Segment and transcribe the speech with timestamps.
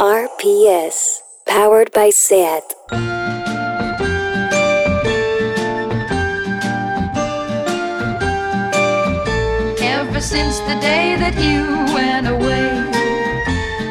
[0.00, 2.72] RPS, powered by SAT.
[9.82, 12.72] Ever since the day that you went away,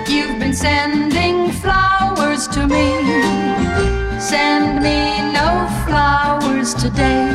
[0.09, 2.89] you've been sending flowers to me.
[4.19, 7.29] Send me no flowers today.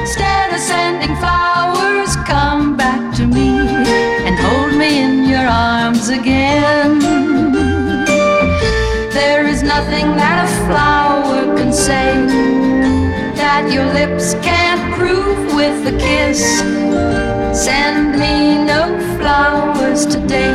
[0.00, 3.58] Instead of sending flowers, come back to me
[4.24, 7.03] and hold me in your arms again.
[10.66, 12.12] Flower can say
[13.36, 16.40] that your lips can't prove with a kiss.
[17.52, 20.54] Send me no flowers today.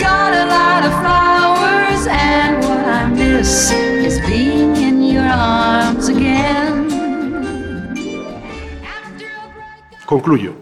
[0.00, 6.88] Got a lot of flowers, and what I miss is being in your arms again.
[10.06, 10.54] Concluyo,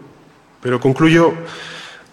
[0.61, 1.33] pero concluyo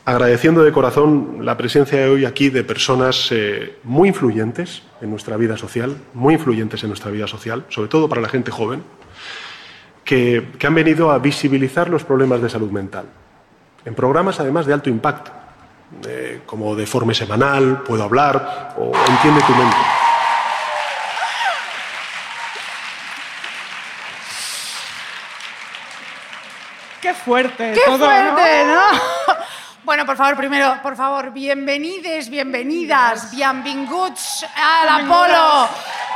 [0.04, 5.36] agradeciendo de corazón la presencia de hoy aquí de personas eh, muy influyentes en nuestra
[5.36, 8.82] vida social, muy influyentes en nuestra vida social, sobre todo para la gente joven,
[10.04, 13.06] que, que han venido a visibilizar los problemas de salud mental,
[13.84, 15.30] en programas además de alto impacto,
[16.06, 19.76] eh, como de forma semanal, Puedo hablar o Entiende tu mente.
[27.00, 27.72] Qué fuerte.
[27.74, 29.34] ¡Qué todo, fuerte, ¿no?
[29.84, 35.68] Bueno, por favor, primero, por favor, bienvenides, bienvenidas, bienvinguts al Apolo,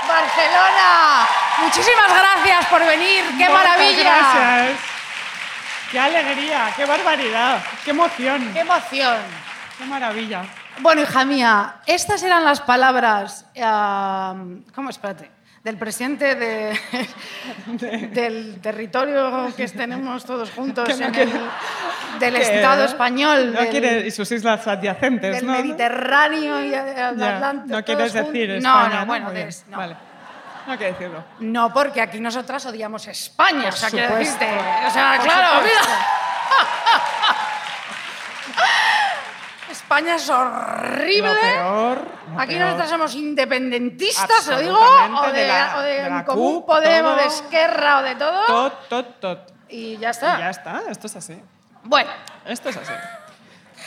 [0.09, 1.27] Barcelona.
[1.61, 4.03] Muchísimas gracias por venir, qué Muchas maravilla.
[4.03, 4.81] Gracias.
[5.91, 9.17] Qué alegría, qué barbaridad, qué emoción, Qué emoción.
[9.77, 10.45] qué maravilla.
[10.79, 14.89] Bueno, hija mía, estas eran las palabras, ¿cómo?
[14.89, 15.31] Espérate,
[15.65, 16.79] del presidente de-
[18.13, 23.69] del territorio que tenemos todos juntos, no en quiere- el- del Estado español, No del-
[23.71, 25.53] quiere, y sus islas adyacentes, del ¿no?
[25.53, 27.77] Mediterráneo y el Ya, Atlántico.
[27.77, 28.51] No quieres decir.
[28.51, 29.77] España, No, no, bueno, des- no.
[29.79, 29.97] Vale.
[30.67, 31.25] No hay que decirlo.
[31.41, 33.65] No, porque aquí nosotras odiamos España.
[33.65, 34.17] Por o sea, supuesto.
[34.17, 34.47] decirte.
[34.87, 35.89] O sea, claro, supuesto.
[35.89, 36.07] mira.
[39.89, 41.33] España es horrible.
[41.33, 41.99] Lo peor.
[42.35, 42.67] lo Aquí peor.
[42.67, 46.67] nosotras somos independentistas, lo digo, o de, de la- o de de la Común CUP,
[46.67, 47.17] Podemos, todo.
[47.23, 48.45] de Esquerra o de todo.
[48.47, 49.39] Tot, tot, tot.
[49.71, 50.39] Y ya está.
[50.39, 51.43] Ya está, esto es así.
[51.85, 52.11] Bueno,
[52.45, 52.93] Esto es así.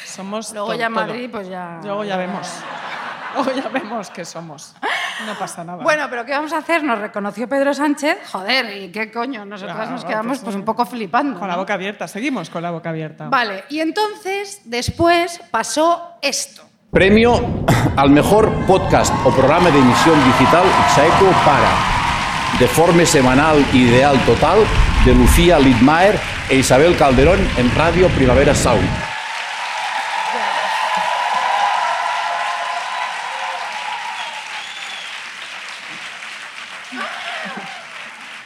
[0.05, 1.05] Somos luego to- ya en todo.
[1.05, 1.79] Madrid, pues ya.
[1.83, 2.47] Luego ya vemos.
[3.35, 4.73] Luego ya vemos qué somos.
[5.25, 5.83] No pasa nada.
[5.83, 6.83] Bueno, pero ¿qué vamos a hacer?
[6.83, 8.17] Nos reconoció Pedro Sánchez.
[8.31, 9.45] Joder, ¿y qué coño?
[9.45, 11.39] Nosotras nos quedamos pues un poco flipando.
[11.39, 12.07] Con la boca abierta.
[12.07, 13.29] Seguimos con la boca abierta.
[13.29, 16.63] Vale, y entonces, después pasó esto.
[16.91, 17.63] Premio
[17.95, 21.69] al mejor podcast o programa de emisión digital Exaeco para
[22.59, 24.59] De forma semanal ideal total
[25.05, 29.10] de Lucía Lidmaer e Isabel Calderón en Radio Primavera Sound.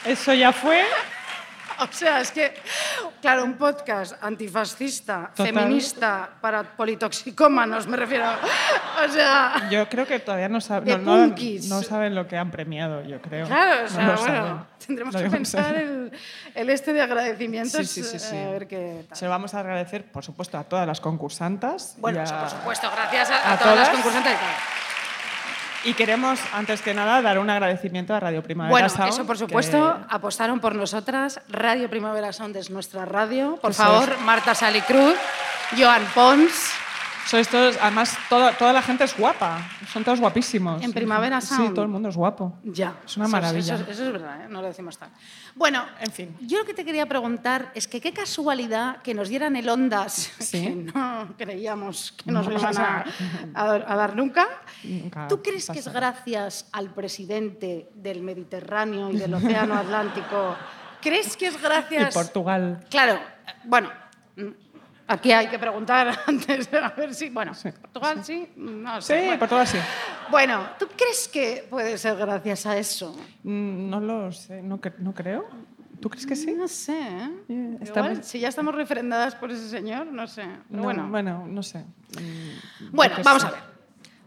[0.05, 0.83] Eso ya fue.
[1.77, 2.53] O sea, es que,
[3.21, 5.53] claro, un podcast antifascista, Total.
[5.53, 8.23] feminista, para politoxicómanos, me refiero.
[9.05, 11.67] O sea, Yo creo que todavía no, sab- De no, no- punkis.
[11.67, 13.45] no saben lo que han premiado, yo creo.
[13.47, 14.55] claro, o sea, bueno, saben.
[14.87, 16.11] tendremos Lo que pensar el,
[16.53, 18.35] el este de agradecimientos, Sí, sí, sí, sí.
[18.37, 19.17] eh, a ver qué tal.
[19.17, 21.95] Se lo vamos a agradecer, por supuesto, a todas las concursantes.
[21.97, 24.01] Bueno, a- por supuesto, gracias a, a a todas las todas.
[24.01, 24.37] concursantes.
[25.85, 29.35] Y queremos, antes que nada, dar un agradecimiento a Radio Primavera Bueno, Sound, eso por
[29.35, 31.39] que- supuesto, apostaron por nosotras.
[31.49, 33.57] Radio Primavera Sound es nuestra radio.
[33.61, 34.21] Por Eso favor, es.
[34.21, 35.15] Marta Salicruz,
[35.77, 36.71] Joan Pons.
[37.25, 39.59] Sois todos, además, toda, toda la gente es guapa.
[39.91, 40.83] Son todos guapísimos.
[40.83, 41.73] En Primavera Sí, Sound.
[41.73, 42.53] todo el mundo es guapo.
[42.63, 42.93] Ya.
[43.03, 43.75] Es una Eso maravilla.
[43.75, 44.47] Eso, eso es verdad, ¿eh?
[44.47, 45.09] no lo decimos tan.
[45.55, 46.37] Bueno, En fin.
[46.41, 50.31] yo lo que te quería preguntar es que qué casualidad que nos dieran el Ondas,
[50.39, 50.61] Sí.
[50.61, 53.05] que no creíamos que nos No, lo iban a,
[53.55, 54.47] a dar- a dar nunca.
[54.83, 60.55] Nunca ¿Tú crees que es gracias al presidente del Mediterráneo y del Océano Atlántico?
[61.01, 62.11] ¿Crees que es gracias...
[62.15, 62.85] Y Portugal.
[62.89, 63.19] Claro,
[63.63, 63.89] bueno,
[65.07, 67.29] aquí hay que preguntar antes, a ver si...
[67.29, 69.19] Bueno, Portugal sí, no Sí, sé.
[69.25, 69.39] bueno.
[69.39, 69.77] Portugal sí.
[70.31, 73.15] Bueno, ¿tú crees que puede ser gracias a eso?
[73.43, 75.47] Mm, No lo sé, no, cre- no creo.
[76.01, 76.53] ¿Tú crees que sí?
[76.53, 77.29] No sé, ¿eh?
[77.49, 80.41] Eh, Igual, si ya estamos refrendadas por ese señor, no sé.
[80.43, 81.79] Pero No, bueno, bueno, no sé.
[81.79, 83.59] Mm, bueno vamos a ver.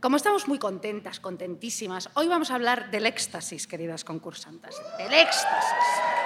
[0.01, 4.77] Como estamos muy contentas, contentísimas, hoy vamos a hablar del éxtasis, queridas concursantes.
[4.97, 6.18] Del éxtasis.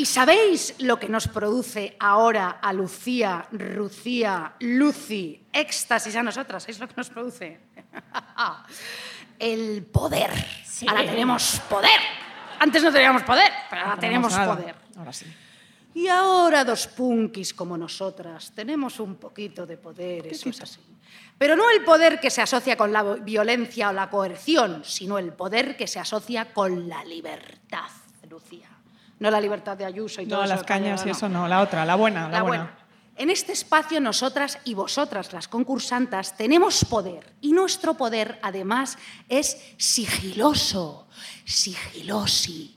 [0.00, 6.62] ¿Y sabéis lo que nos produce ahora a Lucía, Lucía, Lucy, éxtasis a nosotras?
[6.62, 7.60] ¿Sabéis lo que nos produce?
[9.38, 10.30] El poder.
[10.88, 12.00] Ahora tenemos poder.
[12.60, 14.56] Antes no teníamos poder, pero ahora tenemos nada.
[14.56, 14.74] poder.
[14.96, 15.26] Ahora sí.
[15.92, 20.80] Y ahora dos punkis como nosotras tenemos un poquito de poder, eso es así.
[21.36, 25.34] Pero no el poder que se asocia con la violencia o la coerción, sino el
[25.34, 27.90] poder que se asocia con la libertad,
[28.30, 28.69] Lucía.
[29.20, 30.54] No la libertad de Ayuso y todo No, eso.
[30.54, 31.46] las cañas y eso no.
[31.46, 32.64] La otra, la buena, la, La buena.
[32.64, 32.76] buena.
[33.16, 37.34] En este espacio nosotras y vosotras, las concursantas, tenemos poder.
[37.42, 38.96] Y nuestro poder, además,
[39.28, 41.06] es sigiloso,
[41.44, 42.76] sigilosi.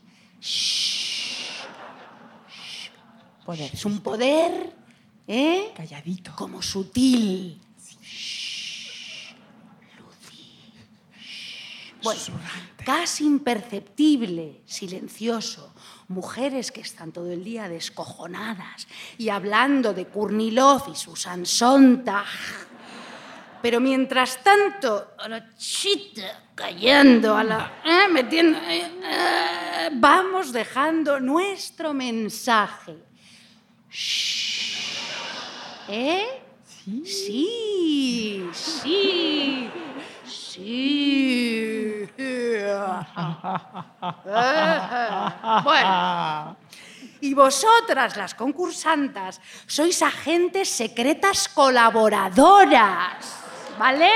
[3.46, 3.70] Poder.
[3.72, 4.72] Es un poder,
[5.26, 5.72] ¿eh?
[5.74, 6.32] Calladito.
[6.36, 7.60] Como sutil.
[12.02, 12.20] Bueno,
[12.84, 15.72] casi imperceptible, silencioso.
[16.08, 18.86] Mujeres que están todo el día descojonadas
[19.16, 22.26] y hablando de Kurnilov y Susan Sontag.
[23.62, 31.18] Pero mientras tanto, a la chita cayendo, a la, eh, metiendo, eh, eh, vamos dejando
[31.18, 32.94] nuestro mensaje.
[35.88, 36.42] ¿Eh?
[37.04, 39.70] Sí, sí,
[40.26, 41.83] sí.
[45.64, 46.56] Bueno,
[47.20, 53.16] y vosotras, las concursantas, sois agentes secretas colaboradoras,
[53.78, 54.12] ¿vale?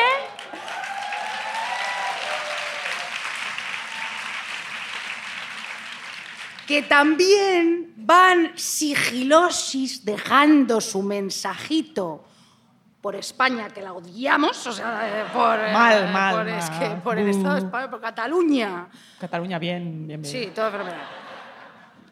[6.68, 12.27] que también van sigilosis dejando su mensajito
[13.00, 16.78] por España, que la odiamos, o sea, eh, por, eh, Mal, mal, por, es mal.
[16.80, 17.64] que por el Estado de Uh.
[17.66, 18.88] España, por Cataluña.
[19.20, 20.24] Cataluña, bien, bien, bien.
[20.24, 21.06] Sí, todo fenomenal.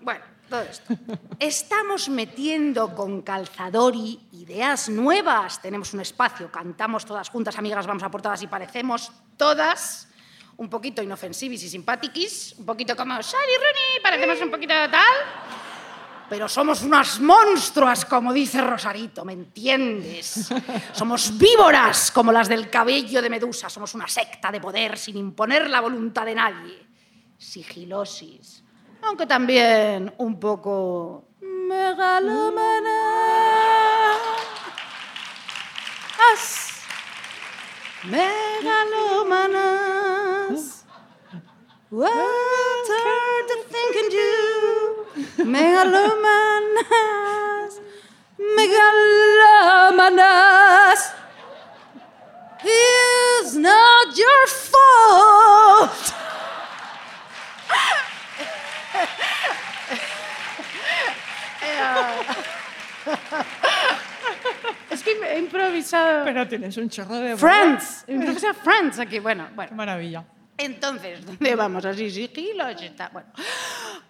[0.01, 0.95] Bueno, todo esto.
[1.41, 5.61] Estamos metiendo con Calzadori ideas nuevas.
[5.61, 10.09] Tenemos un espacio, cantamos todas juntas, amigas, vamos a por todas y parecemos todas
[10.59, 15.03] un poquito inofensivis y simpatiquis, un poquito como Sally Rooney, parecemos un poquito tal.
[16.29, 20.49] Pero somos unas monstruas, como dice Rosarito, ¿me entiendes?
[20.93, 23.71] Somos víboras, como las del cabello de Medusa.
[23.71, 26.85] Somos una secta de poder sin imponer la voluntad de nadie.
[27.39, 28.65] Sigilosis.
[29.03, 32.91] Aunque también un poco megalómana.
[36.33, 36.81] As.
[38.05, 40.85] Megalómanas.
[41.89, 42.11] What
[45.47, 47.81] Megalómanas.
[48.57, 51.01] Megalómanas.
[52.65, 56.15] It's not your fault.
[64.91, 66.25] Es que he improvisado.
[66.25, 67.37] Pero tienes un chorro de...
[67.37, 68.05] Friends.
[68.07, 69.19] He improvisado Friends aquí.
[69.19, 69.77] Bueno, Qué bueno.
[69.77, 70.25] maravilla.
[70.59, 71.85] Entonces, ¿dónde vamos?
[71.85, 73.11] Así, sigilos tal.
[73.13, 73.29] Bueno,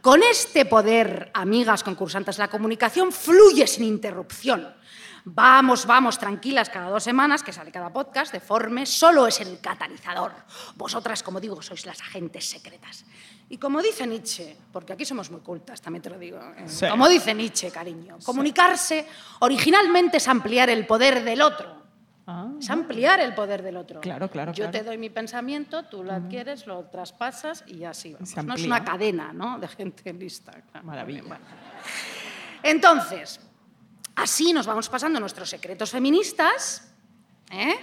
[0.01, 4.75] con este poder, amigas concursantes, la comunicación fluye sin interrupción.
[5.29, 10.31] Vamos, vamos, tranquilas, cada dos semanas, que sale cada podcast, deforme, solo es el catalizador.
[10.77, 13.05] Vosotras, como digo, sois las agentes secretas.
[13.49, 16.87] Y como dice Nietzsche, porque aquí somos muy cultas, también te lo digo, eh, Sí.
[16.88, 19.05] como dice Nietzsche, cariño, comunicarse
[19.41, 21.86] originalmente es ampliar el poder del otro.
[22.28, 22.49] Ah.
[22.61, 24.00] Es ampliar el poder del otro.
[24.00, 24.73] Claro, claro, Yo claro.
[24.73, 28.37] te doy mi pensamiento, tú lo adquieres, lo traspasas y así vamos.
[28.45, 29.59] No es una cadena ¿no?
[29.61, 30.52] de gente lista.
[30.71, 30.85] claro.
[30.87, 31.23] Maravilla.
[31.23, 31.45] Bueno.
[32.64, 33.38] Entonces,
[34.16, 36.92] así nos vamos pasando nuestros secretos feministas
[37.52, 37.76] ¿eh?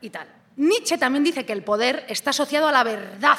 [0.00, 0.26] y tal.
[0.56, 3.38] Nietzsche también dice que el poder está asociado a la verdad.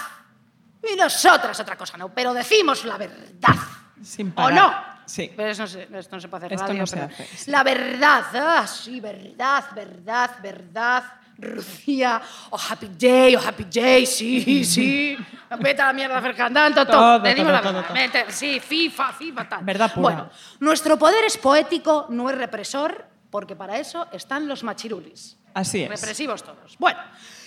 [0.89, 3.55] Y nosotras otra cosa no, pero decimos la verdad.
[4.01, 4.53] Sin ¿O parar.
[4.53, 4.92] no?
[5.05, 5.31] Sí.
[5.35, 7.25] Pero eso no se, esto no se puede hacer Esto radio, no se pero- hace,
[7.37, 7.51] sí.
[7.51, 11.03] La verdad, ah, sí, verdad, verdad, verdad.
[11.35, 15.17] Lucía, oh happy day, oh happy day, sí, sí.
[15.59, 16.95] Vete a la mierda, Fernando, todo.
[16.95, 18.11] Todo, Decimos todo, la verdad.
[18.25, 18.31] todo.
[18.31, 19.63] Sí, FIFA, FIFA, tal.
[19.63, 20.01] Verdad pura.
[20.15, 20.29] Bueno,
[20.59, 25.37] nuestro poder es poético, no es represor, porque para eso están los machirulis.
[25.55, 25.89] Así es.
[25.89, 26.77] Represivos todos.
[26.77, 26.99] Bueno,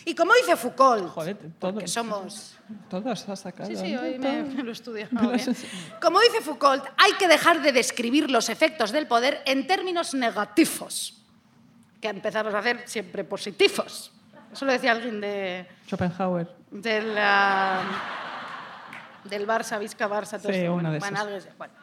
[0.07, 1.87] y como dice Foucault, Joder, porque todo.
[1.89, 2.57] somos
[2.89, 3.69] Todos has sacado.
[3.69, 4.01] Sí, sí, ¿no?
[4.01, 5.39] hoy me, me lo he estudiado bien.
[5.39, 5.67] Sí, sí.
[6.01, 11.21] Como dice Foucault, hay que dejar de describir los efectos del poder en términos negativos,
[12.01, 14.13] que empezamos a hacer siempre positivos.
[14.53, 16.49] Eso lo decía alguien de, Schopenhauer.
[16.71, 17.83] del, ah,
[19.25, 20.75] del Barça, Vizca, Barça, todo Sí, esto.
[20.75, 21.19] uno de bueno,
[21.59, 21.75] bueno.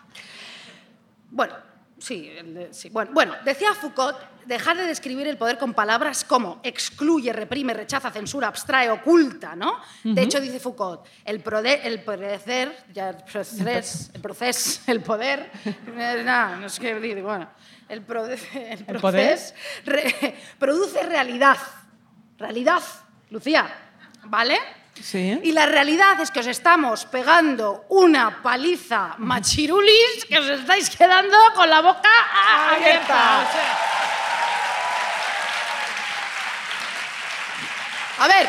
[1.29, 1.55] Bueno,
[1.99, 2.89] Sí, el de- sí.
[2.89, 8.11] Bueno, bueno, decía Foucault, dejar de describir el poder con palabras como excluye, reprime, rechaza,
[8.11, 9.79] censura, abstrae, oculta, ¿no?
[10.03, 15.51] De hecho, dice Foucault, el, prode- el poder, ya el proces, el proceso, el poder,
[15.95, 17.49] nada, no sé qué decir, bueno,
[17.89, 19.01] el, prode- el ¿El
[19.85, 21.57] re- produce realidad,
[22.37, 22.81] realidad,
[23.29, 23.67] Lucía,
[24.25, 24.57] ¿vale?
[25.01, 25.39] Sí.
[25.43, 31.35] Y la realidad es que os estamos pegando una paliza machirulis que os estáis quedando
[31.55, 32.09] con la boca
[32.69, 32.75] abierta.
[32.75, 33.47] Abierta.
[33.49, 33.89] O sea.
[38.19, 38.47] A ver.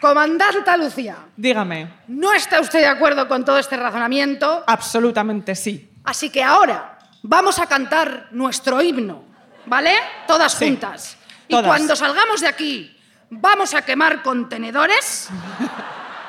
[0.00, 4.62] Comandanta Lucía, Dígame, ¿no está usted de acuerdo con todo este razonamiento?
[4.66, 5.90] absolutamente sí.
[6.04, 9.24] Así que ahora vamos a cantar nuestro himno,
[9.66, 9.92] ¿vale?
[10.28, 11.16] Todas Sí, juntas.
[11.48, 12.96] Y cuando salgamos de aquí,
[13.28, 15.28] vamos a quemar contenedores.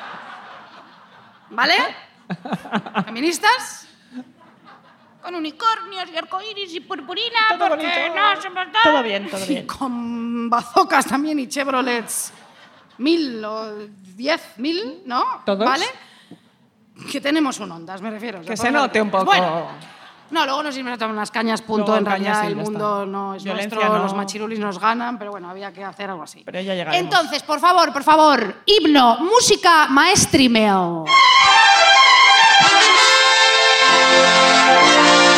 [1.50, 1.76] ¿Vale?
[3.04, 3.79] ¿Feministas?
[5.22, 7.38] Con unicornios y arcoíris y purpurina.
[7.50, 8.14] Todo porque bonito.
[8.16, 8.82] no somos dos.
[8.82, 9.66] Todo bien, todo Y bien.
[9.66, 12.32] con bazocas también y Chevrolets.
[12.98, 13.72] Mil o
[14.14, 15.42] diez mil, ¿no?
[15.44, 15.64] ¿Todos?
[15.66, 15.86] ¿Vale?
[17.10, 18.42] Que tenemos un ondas, me refiero.
[18.42, 19.24] Que se note un poco.
[19.24, 19.68] Bueno,
[20.30, 21.86] no, luego nos iremos a tomar unas cañas, punto.
[21.92, 24.02] Luego en cañas realidad y el mundo no es Violencia nuestro, no.
[24.04, 26.42] los machirulis nos ganan, pero bueno, había que hacer algo así.
[26.44, 26.74] Pero ya.
[26.96, 31.04] Entonces, por favor, por favor, himno, música maestrimeo.
[34.20, 35.29] Música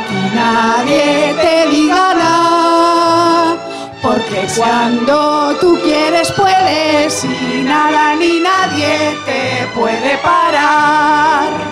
[0.00, 3.56] aquí nadie te diga nada.
[4.02, 11.70] Porque cuando tú quieres puedes y nada ni nadie te puede parar.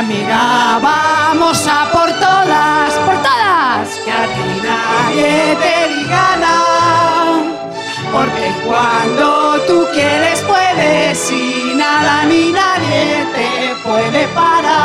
[0.00, 7.42] Amiga, vamos a por todas, por todas, que aquí nadie te diga nada.
[8.10, 14.79] Porque cuando tú quieres puedes y nada ni nadie te puede parar.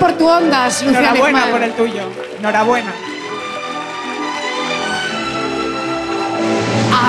[0.00, 2.02] Por tu ondas, Lucía Enhorabuena por el tuyo.
[2.38, 2.92] Enhorabuena.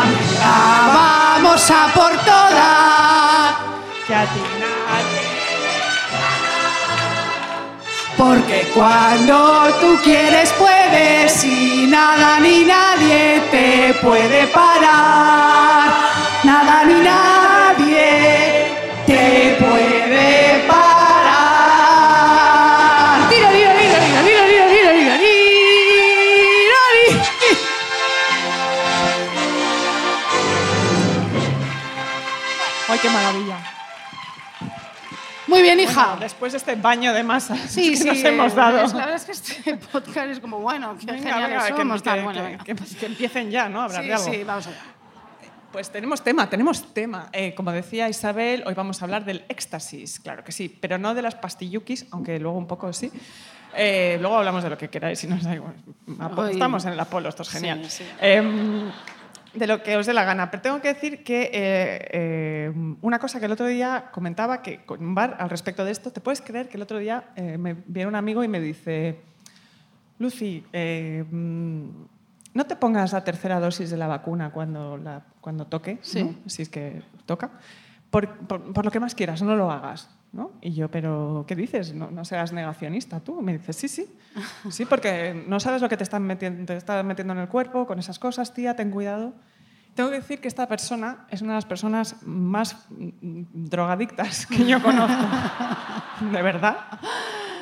[0.01, 0.55] Amiga,
[0.93, 3.55] vamos a por todas.
[4.05, 5.21] Que a ti nadie.
[8.17, 15.89] Porque cuando tú quieres puedes y nada ni nadie te puede parar.
[16.43, 17.50] Nada ni nadie
[35.83, 36.05] Hija.
[36.05, 38.81] Bueno, después de este baño de masas Sí, que sí, nos hemos dado.
[38.85, 42.01] es- La verdad es que este podcast es como, bueno, qué Venga, venga, que, somos,
[42.01, 42.63] que- tal, bueno, que- venga.
[42.63, 43.81] que- que empiecen ya, ¿no?
[43.81, 44.31] A hablar Sí, de algo.
[44.31, 44.81] sí, vamos allá.
[45.71, 47.29] Pues tenemos tema, tenemos tema.
[47.31, 51.13] Eh, como decía Isabel, hoy vamos a hablar del éxtasis, claro que sí, pero no
[51.15, 53.09] de las pastillukis, aunque luego un poco sí.
[53.73, 55.75] Eh, luego hablamos de lo que queráis, si nos da igual.
[56.51, 57.85] Estamos en el Apolo, esto es genial.
[57.89, 58.03] Sí, sí.
[59.53, 60.49] De lo que os dé la gana.
[60.49, 64.85] Pero tengo que decir que eh, eh, una cosa que el otro día comentaba que
[64.85, 67.73] con bar al respecto de esto, ¿te puedes creer que el otro día eh, me
[67.85, 69.19] viene un amigo y me dice,
[70.19, 71.83] Lucy, mm,
[72.53, 76.23] no te pongas la tercera dosis de la vacuna cuando, la, cuando toque, Sí.
[76.23, 76.35] ¿no?
[76.49, 77.51] si es que toca,
[78.09, 80.09] por, por- por lo que más quieras, no lo hagas.
[80.31, 80.51] ¿No?
[80.61, 81.93] Y yo, pero ¿qué dices?
[81.93, 83.41] No, no seas negacionista tú.
[83.41, 84.07] Me dice, sí, sí.
[84.69, 87.85] Sí, porque no sabes lo que te están metiendo, te están metiendo en el cuerpo
[87.85, 89.33] con esas cosas, tía, ten cuidado.
[89.95, 94.65] Tengo que decir que esta persona es una de las personas más mm, drogadictas que
[94.65, 95.25] yo conozco.
[96.31, 96.77] de verdad.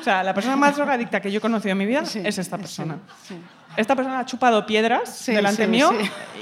[0.00, 2.38] O sea, la persona más drogadicta que yo he conocido en mi vida Sí, es
[2.38, 2.98] esta persona.
[3.24, 3.36] sí.
[3.76, 5.92] Esta persona ha chupado piedras delante mío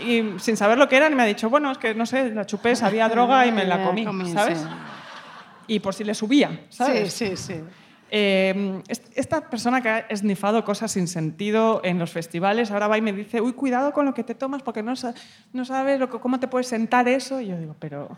[0.07, 2.47] y sin saber lo que eran me ha dicho, bueno, es que no sé, la
[2.47, 4.65] chupé, sabía droga y me la comí, comí, ¿sabes?
[5.69, 5.75] Sí.
[5.75, 7.13] Y por si le subía, ¿sabes?
[7.13, 7.55] Sí, sí, sí.
[8.11, 12.97] Eh, est- esta persona que ha esnifado cosas sin sentido en los festivales ahora va
[12.97, 14.95] y me dice, uy, cuidado con lo que te tomas porque no,
[15.53, 17.39] no sabes lo que- cómo te puedes sentar eso.
[17.41, 18.09] Y yo digo, pero...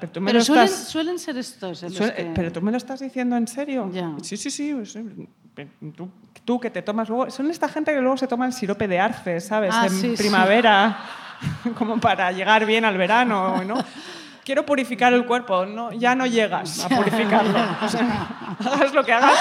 [0.00, 0.88] Pero tú me Pero lo suelen, estás...
[0.88, 1.80] suelen ser estos.
[1.84, 3.88] Suele- que- Pero tú me lo estás diciendo en serio.
[3.92, 4.16] Ya.
[4.20, 4.74] Sí, sí, sí.
[4.74, 6.08] pues, eh, Tú,
[6.44, 7.30] tú que te tomas luego.
[7.30, 9.70] Son esta gente que luego se toma el sirope de arce, ¿sabes?
[9.72, 10.16] Ah, en sí, sí.
[10.16, 10.98] primavera,
[11.78, 13.76] como para llegar bien al verano, ¿no?
[14.44, 15.64] Quiero purificar el cuerpo.
[15.66, 17.58] No, ya no llegas a purificarlo.
[17.84, 19.38] O sea, hagas lo que hagas,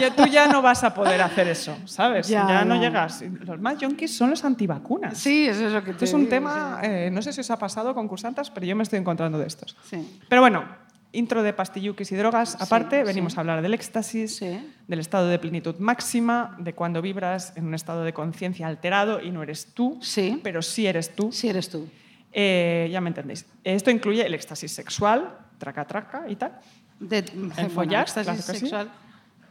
[0.00, 2.28] ya, tú ya no vas a poder hacer eso, ¿sabes?
[2.28, 2.80] Ya, Ya, no ya.
[2.82, 3.20] llegas.
[3.22, 5.18] Y Los más yonkis son los antivacunas.
[5.18, 7.50] Sí, eso es lo que te es un digo, tema, eh, no sé si os
[7.50, 9.76] ha pasado, concursantes, pero yo me estoy encontrando de estos.
[9.84, 10.18] Sí.
[10.30, 10.64] Pero bueno,
[11.12, 12.56] intro de pastillukis y drogas.
[12.60, 13.06] Aparte, sí.
[13.06, 14.72] venimos a hablar del éxtasis, Sí.
[14.86, 19.30] del estado de plenitud máxima, de cuando vibras en un estado de conciencia alterado y
[19.30, 20.40] no eres tú, Sí.
[20.42, 21.30] pero sí eres tú.
[21.32, 21.86] Sí, eres tú.
[22.32, 23.46] Eh, ya me entendéis.
[23.64, 26.58] Esto incluye el éxtasis sexual, traca traca y tal.
[27.00, 27.18] De,
[27.56, 28.06] ¿El follar?
[28.12, 28.42] Claro sí.
[28.42, 28.90] sexual.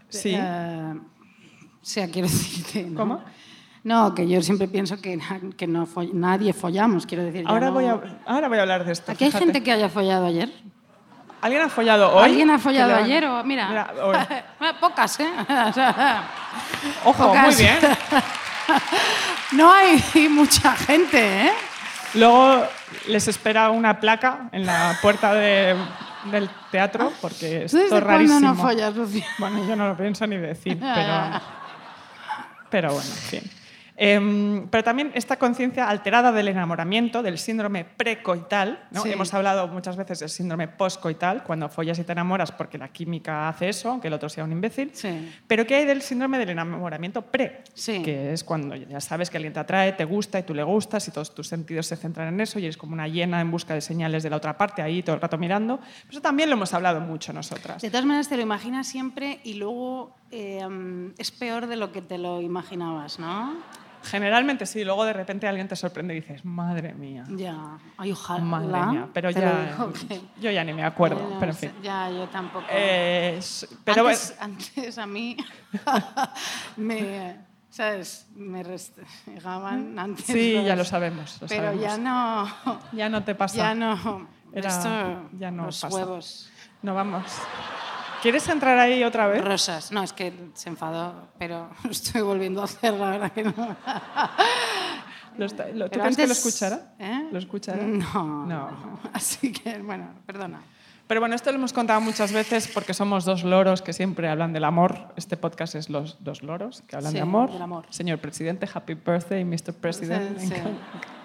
[0.10, 0.34] Sí.
[0.36, 2.84] Eh, o sea, quiero decirte.
[2.84, 2.98] ¿no?
[3.00, 3.24] ¿Cómo?
[3.84, 5.18] No, que yo siempre pienso que,
[5.56, 7.46] que no fo- nadie follamos, quiero decir.
[7.48, 9.12] Ahora, no- voy a, ahora voy a hablar de esto.
[9.12, 9.46] Aquí hay fíjate.
[9.46, 10.52] gente que haya follado ayer.
[11.40, 12.24] ¿Alguien ha follado hoy?
[12.26, 13.26] ¿Alguien ha follado ayer?
[13.26, 14.18] O, mira, hoy.
[14.82, 15.30] Pocas, ¿eh?
[17.06, 17.58] Ojo, muy pocas.
[17.60, 17.78] bien.
[19.54, 21.52] no hay mucha gente, ¿eh?
[22.16, 22.66] Luego
[23.08, 25.76] les espera una placa en la puerta de-
[26.32, 28.40] del teatro porque ¿Tú esto desde es cuándo rarísimo.
[28.40, 29.26] no follas, Lucía?
[29.38, 31.42] Bueno, yo no lo pienso ni decir, pero,
[32.70, 33.52] pero bueno, en fin.
[34.00, 38.86] Em, pero también esta conciencia alterada del enamoramiento, del síndrome precoital.
[38.92, 39.02] ¿no?
[39.02, 39.12] Sí.
[39.12, 43.50] Hemos hablado muchas veces del síndrome postcoital, cuando follas y te enamoras porque la química
[43.50, 44.92] hace eso, aunque el otro sea un imbécil.
[44.94, 45.34] Sí.
[45.48, 47.64] Pero ¿qué hay del síndrome del enamoramiento pre?
[47.74, 48.04] Sí.
[48.04, 51.08] Que es cuando ya sabes que alguien te atrae, te gusta y tú le gustas
[51.08, 53.74] y todos tus sentidos se centran en eso y eres como una hiena en busca
[53.74, 55.80] de señales de la otra parte, ahí todo el rato mirando.
[56.08, 57.82] Eso también lo hemos hablado mucho nosotras.
[57.82, 60.62] De todas maneras, te lo imaginas siempre y luego eh,
[61.18, 63.56] es peor de lo que te lo imaginabas, ¿no?
[64.10, 68.44] Generalmente sí, luego de repente alguien te sorprende y dices, madre mía, Ya, ay, ojalá.
[68.44, 69.76] madre mía, pero ya,
[70.08, 71.72] que- yo ya ni me acuerdo, pero en fin.
[71.84, 72.66] Ya, yo tampoco.
[72.70, 73.40] Eh,
[73.84, 75.36] pero antes, bueno, antes a mí
[76.78, 77.38] me,
[77.70, 78.28] ¿sabes?
[78.36, 80.26] Me restregaban antes.
[80.26, 81.82] sí, ya los- lo sabemos, lo Pero sabemos.
[81.84, 83.58] ya no, Ya no te pasa.
[83.58, 84.28] ya no.
[84.54, 85.96] Era- esto, ya no los pasa.
[85.96, 86.50] huevos
[86.82, 87.24] No vamos.
[88.28, 89.42] ¿Quieres entrar ahí otra vez?
[89.42, 89.90] rosas.
[89.94, 93.54] No, es que se enfadó, pero estoy volviendo a hacer, la verdad que no.
[95.38, 96.94] Lo está- lo- ¿Tú crees que lo escuchará?
[97.00, 97.30] ¿Eh?
[97.32, 97.82] ¿Lo escuchará?
[97.84, 99.00] No, No.
[99.14, 100.60] Así que, bueno, perdona.
[101.08, 104.52] Pero bueno, esto lo hemos contado muchas veces porque somos dos loros que siempre hablan
[104.52, 105.14] del amor.
[105.16, 107.50] Este podcast es los dos loros que hablan Sí, de amor.
[107.50, 107.86] del amor.
[107.92, 109.74] Señor presidente, happy birthday, Mr.
[109.80, 110.38] President.
[110.38, 110.56] Sí, sí.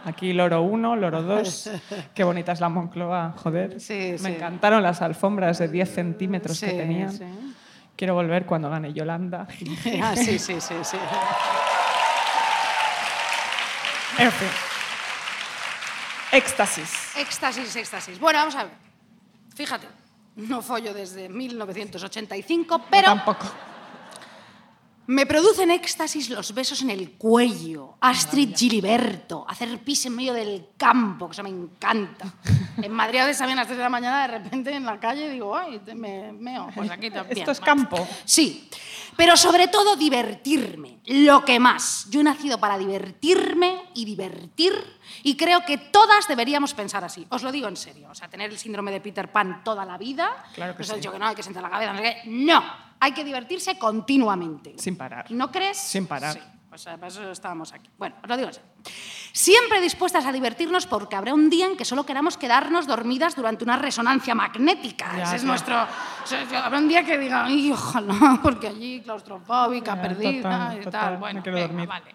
[0.04, 1.70] Aquí loro 1, loro 2.
[2.14, 3.80] Qué bonita es la Moncloa, joder.
[3.80, 4.26] Sí, Me sí.
[4.26, 7.54] encantaron las alfombras de 10 centímetros Sí, que tenían.
[7.96, 9.46] Quiero volver cuando gane Yolanda.
[10.02, 10.96] Ah, sí, sí, sí, sí.
[14.18, 14.48] En fin.
[16.32, 17.16] Éxtasis.
[17.16, 18.18] Éxtasis, éxtasis.
[18.18, 18.72] Bueno, vamos a ver.
[19.54, 19.86] Fíjate,
[20.36, 23.46] no follo desde 1985, pero Tampoco.
[25.06, 27.94] Me producen éxtasis los besos en el cuello.
[28.00, 32.32] Astrid Giliberto, hacer pis en medio del campo, que eso me encanta.
[32.82, 35.28] En Madrid a veces a las 3 de la mañana, de repente en la calle
[35.28, 36.68] digo, ay, me meo.
[36.74, 37.38] Pues aquí también.
[37.38, 38.08] Esto es campo.
[38.24, 38.66] Sí,
[39.16, 42.06] pero sobre todo divertirme, lo que más.
[42.10, 44.74] Yo he nacido para divertirme y divertir
[45.22, 47.26] y creo que todas deberíamos pensar así.
[47.30, 49.98] Os lo digo en serio, o sea, tener el síndrome de Peter Pan toda la
[49.98, 50.44] vida.
[50.54, 51.00] Claro que nos han sí.
[51.00, 52.30] dicho que no, hay que sentar la cabeza, no sé qué.
[52.30, 52.62] No,
[53.00, 54.74] hay que divertirse continuamente.
[54.78, 55.30] Sin parar.
[55.30, 55.76] ¿No crees?
[55.76, 56.34] Sin parar.
[56.34, 57.90] Sí, pues para eso estábamos aquí.
[57.98, 58.71] Bueno, os lo digo en serio.
[59.34, 63.64] Siempre dispuestas a divertirnos porque habrá un día en que solo queramos quedarnos dormidas durante
[63.64, 65.10] una resonancia magnética.
[65.16, 65.48] Ya, Ese es ya.
[65.48, 65.82] nuestro...
[65.82, 70.76] o sea, habrá un día que diga, ay, ojalá, porque allí claustrofóbica, Ya, perdida total,
[70.80, 71.16] y total, tal.
[71.16, 72.14] Bueno, venga, vale.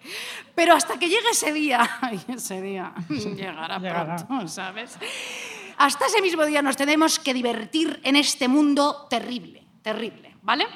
[0.54, 4.16] Pero hasta que llegue ese día, ay, ese día llegará, Llegará.
[4.18, 4.98] pronto, ¿sabes?
[5.78, 10.68] Hasta ese mismo día nos tenemos que divertir en este mundo terrible, terrible, ¿vale?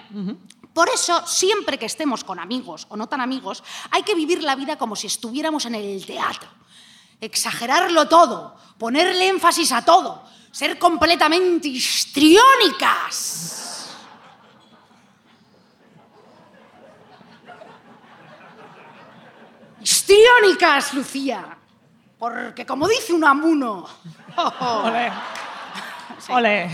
[0.73, 4.55] Por eso, siempre que estemos con amigos o no tan amigos, hay que vivir la
[4.55, 6.47] vida como si estuviéramos en el teatro.
[7.19, 13.57] Exagerarlo todo, ponerle énfasis a todo, ser completamente histriónicas.
[19.81, 21.57] Histriónicas, Lucía.
[22.17, 23.87] Porque como dice un amuno,
[24.83, 25.11] Ole.
[26.29, 26.69] Ole.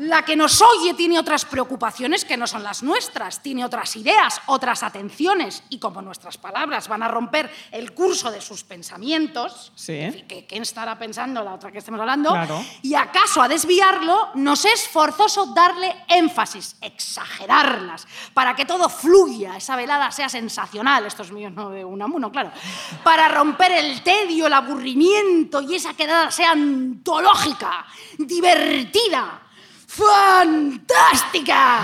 [0.00, 4.40] La que nos oye tiene otras preocupaciones que no son las nuestras, tiene otras ideas,
[4.46, 10.24] otras atenciones, y como nuestras palabras van a romper el curso de sus pensamientos, Sí.
[10.26, 12.64] que quién estará pensando la otra que estemos hablando, Claro.
[12.80, 19.76] y acaso a desviarlo, nos es forzoso darle énfasis, exagerarlas, para que todo fluya, esa
[19.76, 22.52] velada sea sensacional, esto es mío, no de Unamuno, claro,
[23.04, 27.84] para romper el tedio, el aburrimiento y esa quedada sea antológica,
[28.18, 29.42] divertida,
[29.90, 31.82] fantástica.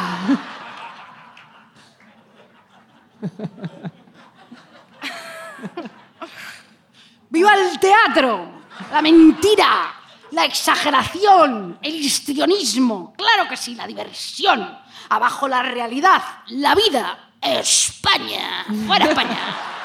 [7.29, 8.62] ¡Viva el teatro!
[8.92, 9.92] La mentira,
[10.31, 13.14] la exageración, el histrionismo.
[13.16, 14.79] Claro que sí, la diversión.
[15.09, 17.19] Abajo la realidad, la vida.
[17.40, 18.64] España.
[18.87, 19.38] Fuera España.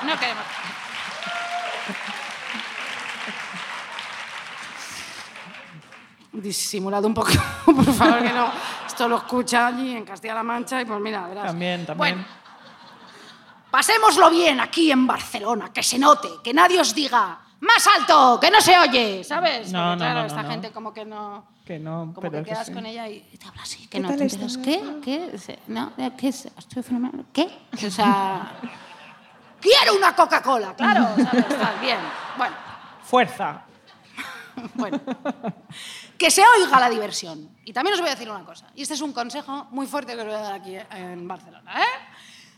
[0.03, 0.43] No queremos.
[6.33, 7.31] Disimulado un poco,
[7.65, 8.49] por favor, que no.
[8.87, 11.47] Esto lo escucha allí en Castilla-La Mancha y pues mira, verás.
[11.47, 12.15] También, también.
[12.15, 12.25] Bueno,
[13.69, 18.51] Pasémoslo bien aquí en Barcelona, que se note, que nadie os diga más alto, que
[18.51, 19.71] no se oye, ¿sabes?
[19.71, 20.49] No, Porque, no, claro, no, esta no.
[20.49, 21.45] gente como que no...
[21.65, 22.73] Que no, Como pero que que quedas sí.
[22.73, 24.33] con ella y te habla así, que ¿Qué no te enteras.
[24.33, 24.57] estás?
[24.57, 24.81] ¿Qué?
[25.01, 25.59] ¿Qué?
[25.67, 26.45] No, ¿qué es?
[26.57, 27.25] Estoy fenomenal.
[27.31, 27.47] ¿Qué?
[27.87, 28.51] O sea...
[29.61, 30.73] ¡Quiero una Coca-Cola!
[30.75, 31.47] Claro, ¿sabes?
[31.59, 31.99] Tal, bien.
[32.37, 32.55] Bueno,
[33.03, 33.61] Fuerza.
[34.73, 34.99] bueno.
[36.21, 37.49] Que se oiga la diversión.
[37.65, 38.67] Y también os voy a decir una cosa.
[38.75, 41.81] Y este es un consejo muy fuerte que os voy a dar aquí en Barcelona.
[41.81, 41.87] ¿eh?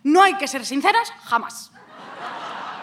[0.04, 1.71] No hay que ser sinceras jamás.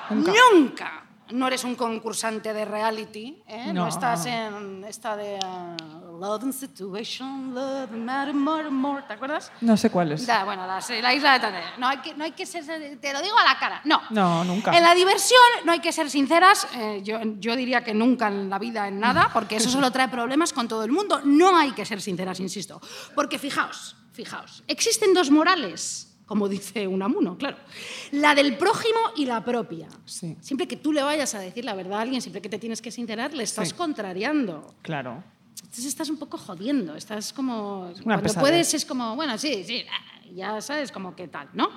[0.08, 1.04] Nunca.
[1.32, 3.66] No eres un concursante de reality, ¿eh?
[3.68, 3.82] no.
[3.82, 3.88] No.
[3.88, 9.50] estás en esta de uh, Love and Situation, Love and Matter More More, ¿te acuerdas?
[9.60, 10.26] No sé cuál es.
[10.26, 11.66] Da, bueno, la, la isla de Tandere.
[11.78, 12.64] No hay, que, no hay que ser,
[13.00, 14.02] te lo digo a la cara, no.
[14.10, 14.76] No, nunca.
[14.76, 18.50] En la diversión no hay que ser sinceras, eh, yo, yo diría que nunca en
[18.50, 21.20] la vida en nada, porque eso solo trae problemas con todo el mundo.
[21.24, 22.80] No hay que ser sinceras, insisto.
[23.14, 27.56] Porque fijaos, fijaos, existen dos morales, como dice Unamuno, claro.
[28.12, 29.88] La del prójimo y la propia.
[30.04, 30.36] Sí.
[30.40, 32.80] Siempre que tú le vayas a decir la verdad a alguien, siempre que te tienes
[32.80, 33.74] que sincerar, le estás Sí.
[33.74, 34.76] contrariando.
[34.82, 35.24] Claro.
[35.56, 37.86] Entonces estás un poco jodiendo, estás como...
[37.88, 38.40] una cuando pesadez.
[38.40, 39.84] puedes es como, bueno, sí, sí,
[40.32, 41.68] ya sabes como qué tal, ¿no?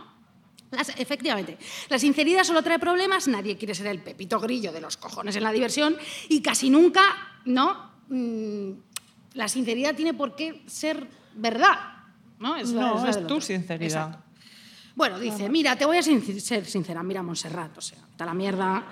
[0.69, 1.57] Las- efectivamente,
[1.89, 5.41] la sinceridad solo trae problemas, nadie quiere ser el pepito grillo de los cojones en
[5.41, 5.97] la diversión
[6.29, 7.01] y casi nunca,
[7.45, 7.89] ¿no?
[8.09, 8.73] Mm,
[9.33, 12.03] la sinceridad tiene por qué ser verdad,
[12.37, 12.55] ¿no?
[12.55, 14.09] la- No, es del tu sinceridad.
[14.09, 14.22] Exacto.
[14.95, 18.83] Bueno, dice, mira, te voy a ser sincera, mira Montserrat, o sea, está la mierda,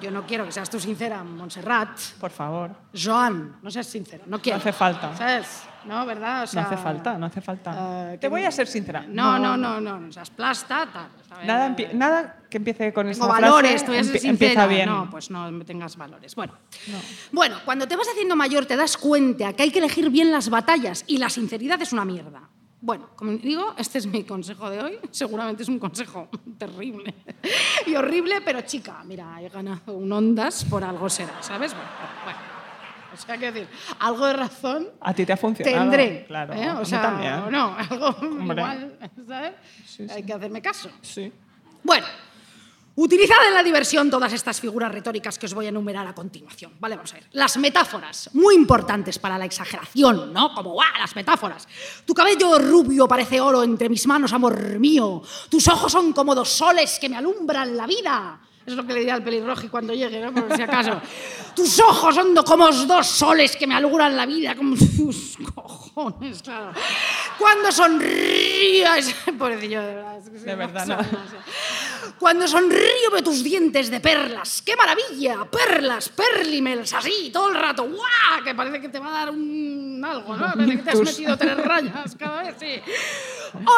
[0.00, 2.70] yo no quiero que seas tú sincera, Montserrat, Por favor.
[2.94, 4.58] Joan, no seas sincero, no quiero.
[4.58, 5.14] hace falta.
[5.16, 5.64] ¿Sabes?
[5.84, 6.44] No, ¿verdad?
[6.44, 8.14] O sea, no hace falta, no hace falta.
[8.14, 9.04] eh, Te voy a ser sincera.
[9.06, 11.08] No, no, no, no, no seas plasta, tal.
[11.28, 11.46] ¿sabes?
[11.46, 14.66] Nada, empie- nada que empiece con esa frase valores, te voy a ser sincera.
[14.66, 14.88] bien.
[14.88, 16.34] No, pues no tengas valores.
[16.34, 16.54] Bueno.
[17.32, 20.48] bueno, cuando te vas haciendo mayor te das cuenta que hay que elegir bien las
[20.48, 22.48] batallas y la sinceridad es una mierda.
[22.84, 24.98] Bueno, como digo, este es mi consejo de hoy.
[25.10, 27.14] Seguramente es un consejo terrible
[27.86, 31.72] y horrible, pero chica, mira, he ganado un Ondas por algo será, ¿sabes?
[31.72, 31.88] Bueno,
[32.24, 32.38] bueno.
[33.14, 33.68] O sea, quiero decir,
[34.00, 35.78] algo de razón A ti te ha funcionado.
[35.80, 36.26] tendré.
[36.26, 36.52] Claro.
[36.52, 36.70] ¿eh?
[36.72, 37.50] O sea, también.
[37.50, 38.60] no, algo Hombre.
[38.60, 39.52] igual, ¿sabes?
[39.86, 40.90] Sí, Hay que hacerme caso.
[41.00, 41.32] Sí.
[41.82, 42.04] Bueno,
[42.96, 46.72] utilizad en la diversión todas estas figuras retóricas que os voy a enumerar a continuación.
[46.78, 47.24] Vale, vamos a ver.
[47.32, 50.54] Las metáforas, muy importantes para la exageración, ¿no?
[50.54, 50.88] Como, ¡guau!
[50.98, 51.66] Las metáforas.
[52.04, 55.22] Tu cabello rubio parece oro entre mis manos, amor mío.
[55.48, 58.40] Tus ojos son como dos soles que me alumbran la vida.
[58.66, 60.32] Es lo que le dirá al pelirroji cuando llegue, ¿no?
[60.32, 61.00] Por si acaso.
[61.54, 66.72] Tus ojos son como dos soles que me alumbran la vida, como tus cojones, claro.
[67.38, 69.14] Cuando sonríes...
[69.38, 70.18] Pobrecillo, de verdad.
[70.18, 70.98] es que sí, De verdad, no.
[72.18, 74.62] Cuando sonrío veo tus dientes de perlas.
[74.62, 75.44] ¡Qué maravilla!
[75.44, 77.84] Perlas, perlimels, así, todo el rato.
[77.84, 78.42] ¡Guau!
[78.44, 80.52] Que parece que te va a dar un algo, ¿no?
[80.52, 82.80] Parece que te has metido tres rayas cada vez, sí.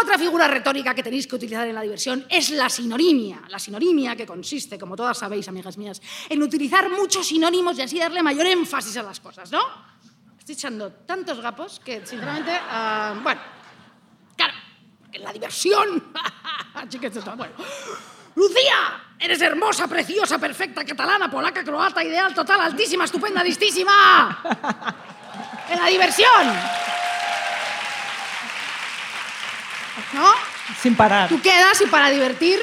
[0.02, 3.42] Otra figura retórica que tenéis que utilizar en la diversión es la sinonimia.
[3.48, 7.98] La sinonimia que consiste, como todas sabéis, amigas mías, en utilizar muchos sinónimos y así
[7.98, 9.60] darle mayor énfasis a las cosas, ¿no?
[10.38, 13.40] Estoy echando tantos gapos que, sinceramente, ah, bueno,
[14.36, 14.52] Claro,
[15.10, 16.04] que la diversión.
[17.36, 17.54] Bueno.
[18.34, 24.42] Lucía, eres hermosa, preciosa, perfecta, catalana, polaca, croata, ideal, total, altísima, estupenda, listísima.
[25.70, 26.46] En la diversión.
[30.12, 30.28] ¿No?
[30.80, 31.28] Sin parar.
[31.28, 32.60] Tú quedas y para divertir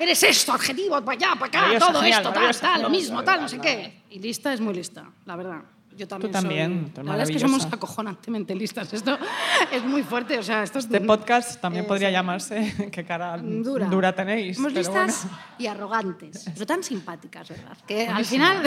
[0.00, 3.40] eres esto, adjetivo, para allá, para acá, todo genial, esto, tal, tal, lo mismo, tal,
[3.42, 4.02] no sé qué.
[4.10, 5.60] Y lista es muy lista, la verdad.
[5.96, 8.92] Yo también también, tú soy- La verdad es que somos acojonantemente listas.
[8.92, 9.16] Esto
[9.72, 12.12] es muy fuerte, o sea, esto es Este podcast también Eh, podría sí.
[12.14, 14.12] llamarse ¿Qué cara dura.
[14.12, 14.56] tenéis?
[14.56, 15.38] Somos pero listas bueno.
[15.58, 17.76] y arrogantes, pero tan simpáticas, ¿verdad?
[17.86, 18.62] Que al final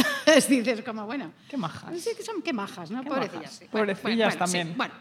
[0.48, 2.00] dices como, bueno, Qué majas.
[2.00, 3.04] sí que son qué majas, ¿no?
[3.04, 3.36] Qué Pobrecillas.
[3.42, 3.56] majas.
[3.60, 3.66] sí.
[3.70, 4.78] Pobrecillas bueno, bueno, sí, también.
[4.78, 4.94] bueno.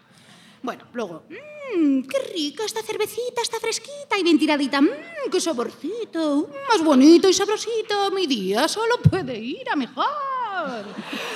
[0.62, 4.80] Bueno, luego, mmm, qué rica esta cervecita, está fresquita y bien tiradita.
[4.80, 8.10] Mmm, qué saborcito, más bonito y sabrosito.
[8.10, 10.06] Mi día solo puede ir a mejor.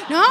[0.08, 0.24] ¿No?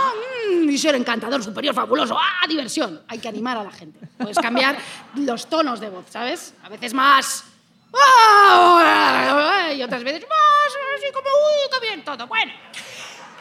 [0.52, 2.18] Mm, y ser encantador, superior, fabuloso.
[2.18, 3.02] ¡Ah, diversión!
[3.08, 4.00] Hay que animar a la gente.
[4.18, 4.78] Puedes cambiar
[5.16, 6.54] los tonos de voz, ¿sabes?
[6.64, 7.46] A veces más...
[7.94, 9.72] ¡Ah!
[9.74, 12.28] Y otras veces más, así como, ¡uy, qué bien todo!
[12.28, 12.52] Bueno.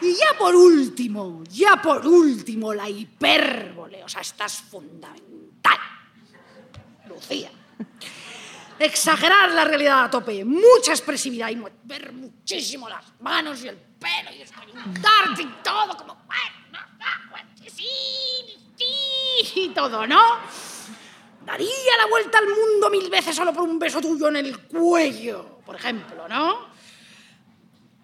[0.01, 4.03] Y ya por último, ya por último, la hipérbole.
[4.03, 4.61] O sea, esta es
[5.61, 5.79] fundamental.
[7.07, 7.51] Lucía.
[8.79, 14.31] Exagerar la realidad a tope, mucha expresividad y mover muchísimo las manos y el pelo
[14.33, 16.17] y desconectarte y todo, como,
[19.55, 20.21] y todo, ¿no?
[21.45, 25.59] Daría la vuelta al mundo mil veces solo por un beso tuyo en el cuello,
[25.65, 26.68] por ejemplo, ¿no?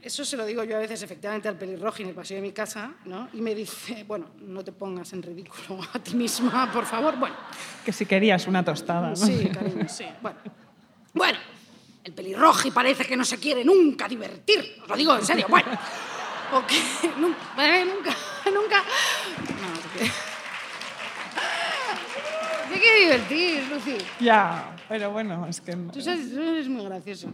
[0.05, 2.51] Eso se lo digo yo a veces efectivamente al pelirrojo en el pasillo de mi
[2.51, 3.27] casa, ¿no?
[3.33, 7.17] Y me dice, bueno, no te pongas en ridículo a ti misma, por favor.
[7.17, 7.35] Bueno,
[7.83, 9.15] Que si querías una tostada, ¿no?
[9.15, 10.05] sí, cariño, sí.
[10.21, 10.37] Bueno,
[11.11, 11.39] bueno
[12.03, 14.77] el pelirrojo parece que no se quiere nunca divertir.
[14.83, 15.71] Os lo digo en serio, bueno.
[16.53, 16.75] O que
[17.17, 18.15] nunca, eh, nunca,
[18.53, 18.83] nunca...
[18.83, 20.11] No, quiere...
[22.71, 23.97] Se quiere divertir, Lucy.
[24.19, 25.75] Ya, pero bueno, es que...
[25.75, 27.33] no- Tú, sabes, tú eres muy gracioso.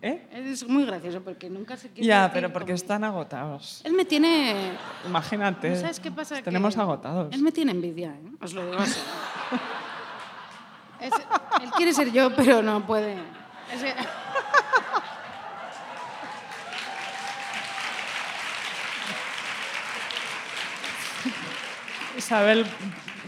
[0.00, 0.28] ¿Eh?
[0.30, 3.80] Eres muy gracioso porque nunca se quiere Ya, pero porque como- están agotados.
[3.84, 4.72] Él me tiene...
[5.04, 5.74] Imagínate.
[5.76, 6.36] ¿Sabes qué pasa?
[6.36, 7.34] Que tenemos agotados.
[7.34, 8.30] Él me tiene envidia, ¿eh?
[8.40, 9.00] os lo digo así.
[11.00, 11.12] Es-
[11.62, 13.14] él quiere ser yo, pero no puede.
[13.74, 13.82] Es
[22.16, 22.66] Isabel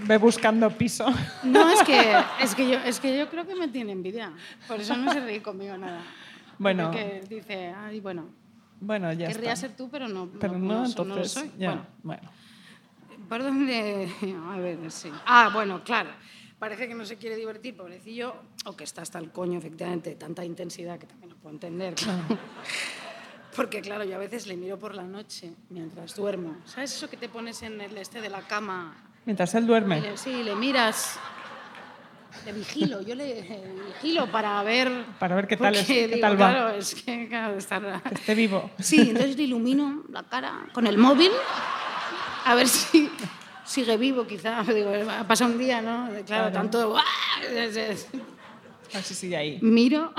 [0.07, 1.07] ve buscando piso.
[1.43, 4.33] no, es que, es, que yo, es que yo creo que me tiene envidia.
[4.67, 6.01] Por eso no se ríe conmigo nada.
[6.61, 6.91] Bueno.
[7.29, 8.27] Dice, ay, bueno,
[8.81, 9.69] Bueno, ya querría está.
[9.69, 11.33] ser tú, pero no, Pero no, no, no lo entonces...
[11.33, 11.51] soy.
[11.59, 12.31] ya, Bueno, bueno.
[13.29, 14.11] ¿Por dónde?
[14.51, 15.11] A ver, sí.
[15.27, 16.11] Ah, bueno, claro.
[16.59, 18.35] Parece que no se quiere divertir, pobrecillo,
[18.67, 21.95] o que está hasta el coño, efectivamente, de tanta intensidad que también lo puedo entender.
[21.95, 22.23] claro.
[23.57, 26.57] Porque, claro, yo a veces le miro por la noche mientras duermo.
[26.67, 28.95] ¿Sabes eso que te pones en el este de la cama?
[29.25, 30.01] Mientras él duerme.
[30.01, 31.19] le- sí, le miras.
[32.47, 35.05] Le vigilo, yo le eh, vigilo para ver.
[35.19, 36.51] Para ver qué tal es- qué digo, tal va.
[36.51, 37.57] Claro, es que claro,
[38.09, 38.71] Que esté vivo.
[38.79, 41.31] Sí, entonces le ilumino la cara con el móvil
[42.45, 43.11] a ver si
[43.65, 44.63] sigue vivo, quizá.
[44.75, 46.07] Digo, ha pasado un día, ¿no?
[46.09, 46.53] Claro, Claro.
[46.53, 46.97] tanto.
[46.97, 47.05] ¡ah!
[48.93, 49.59] A ver si sigue ahí.
[49.61, 50.13] Miro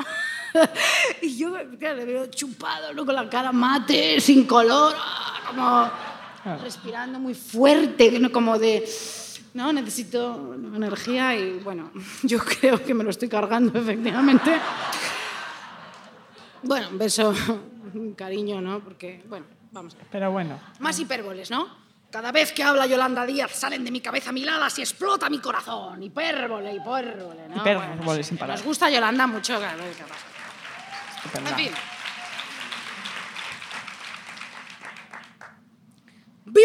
[1.22, 3.06] y yo claro, le veo chupado, ¿no?
[3.06, 5.42] con la cara mate, sin color, ¡ah!
[5.48, 8.88] como respirando muy fuerte, como de.
[9.54, 11.92] No, necesito energía y bueno,
[12.24, 14.52] yo creo que me lo estoy cargando, efectivamente.
[16.64, 17.34] Bueno, un beso,
[17.94, 18.80] un cariño, ¿no?
[18.80, 20.08] Porque, bueno, vamos a ver.
[20.12, 20.60] Pero bueno.
[20.80, 21.82] Más hipérboles, ¿no?
[22.12, 26.04] Cada vez que habla Yolanda Díaz salen de mi cabeza miladas y explota mi corazón.
[26.04, 27.56] Hipérbole, hipérbole, ¿no?
[27.56, 28.58] Hipérbole, Bueno, sin parar.
[28.58, 29.82] Nos gusta Yolanda mucho, claro.
[31.34, 31.72] En fin.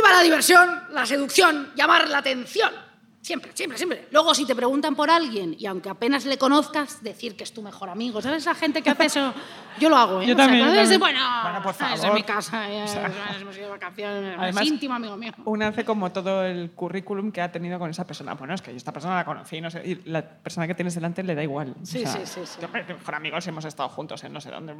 [0.07, 2.86] ¡Viva la diversión, la seducción, llamar la atención!
[3.27, 4.07] Siempre, siempre, siempre.
[4.13, 7.61] Luego, si te preguntan por alguien y aunque apenas le conozcas, decir que es tu
[7.61, 8.23] mejor amigo.
[8.23, 9.35] ¿Sabes esa gente que hace eso?
[9.81, 10.27] Yo lo hago, ¿eh?
[10.27, 12.15] Yo O sea, también, yo de, bueno, Bueno, por esa es favor.
[12.17, 13.11] mi casa, ya, O sea,
[13.41, 15.33] hemos ido de vacaciones, además, es íntimo amigo mío.
[15.45, 18.35] Una hace como todo el currículum que ha tenido con esa persona.
[18.35, 20.95] Bueno, es que yo esta persona la conocí, no sé, y la persona que tienes
[20.95, 21.75] delante le da igual.
[21.83, 22.59] O Sí, sea, sí, sí, sí.
[22.63, 24.77] yo, mejor amigos hemos estado juntos en no sé dónde,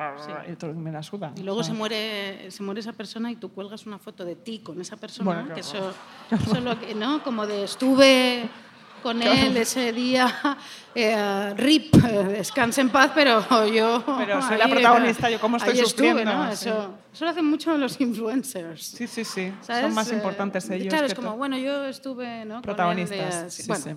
[0.49, 1.33] y todo me la suda.
[1.37, 4.25] Y luego O sea, se muere, se muere esa persona y tú cuelgas una foto
[4.25, 5.93] de ti con esa persona, Bueno, que eso,
[6.31, 7.25] eso es lo que, ¿no?
[7.25, 8.36] Como de estuve
[9.03, 10.27] con él ese día,
[10.95, 14.03] eh, RIP, descanse en paz, pero yo...
[14.19, 16.47] Pero soy la protagonista, yo cómo estoy estuve, sufriendo, ¿no?
[16.57, 16.69] sí.
[16.69, 18.83] Eso, eso lo hacen mucho los influencers.
[18.85, 19.53] Sí, sí, sí.
[19.61, 19.83] ¿sabes?
[19.83, 20.89] Son más Eh, importantes ellos.
[20.89, 22.55] Claro, que es como, bueno, yo estuve, ¿no?
[22.55, 23.91] Con él de- Protagonistas, sí, sí, bueno, sí.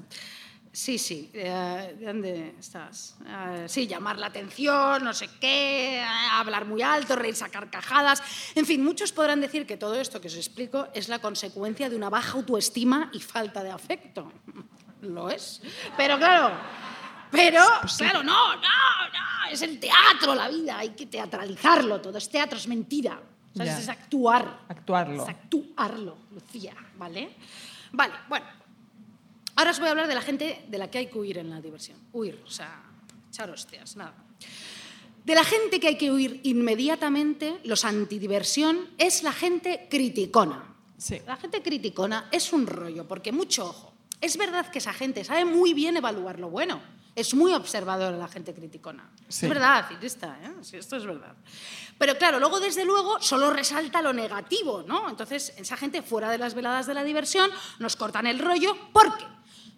[0.72, 1.32] Sí, sí.
[1.34, 3.18] eh, ¿Dónde estás?
[3.26, 8.22] Eh, sí, llamar la atención, no sé qué, eh, hablar muy alto, reírse a carcajadas.
[8.56, 11.96] En fin, muchos podrán decir que todo esto que os explico es la consecuencia de
[11.96, 14.32] una baja autoestima y falta de afecto.
[15.02, 15.62] Lo es.
[15.98, 16.52] Pero claro,
[17.32, 17.64] pero,
[17.98, 22.18] claro, no, no, no, es el teatro, la vida, hay que teatralizarlo todo.
[22.18, 23.20] Es teatro, es mentira.
[23.56, 24.62] Es actuar.
[24.68, 25.24] Actuarlo.
[25.24, 27.36] Es actuarlo, Lucía, ¿vale?
[27.92, 28.59] Vale, bueno.
[29.60, 31.50] Ahora os voy a hablar de la gente de la que hay que huir en
[31.50, 31.98] la diversión.
[32.14, 32.82] Huir, o sea,
[33.28, 34.14] echar hostias, nada.
[35.26, 40.64] De la gente que hay que huir inmediatamente, los antidiversión, es la gente criticona.
[40.98, 41.20] Sí.
[41.28, 43.94] La gente criticona es un rollo, porque mucho ojo.
[44.22, 46.82] Es verdad que esa gente sabe muy bien evaluar lo bueno.
[47.14, 49.10] Es muy observadora la gente criticona.
[49.28, 49.46] Sí.
[49.46, 50.54] Es verdad, esta, ¿eh?
[50.62, 51.36] Sí, esto es verdad.
[51.98, 55.10] Pero claro, luego desde luego solo resalta lo negativo, ¿no?
[55.10, 59.26] Entonces, esa gente fuera de las veladas de la diversión nos cortan el rollo porque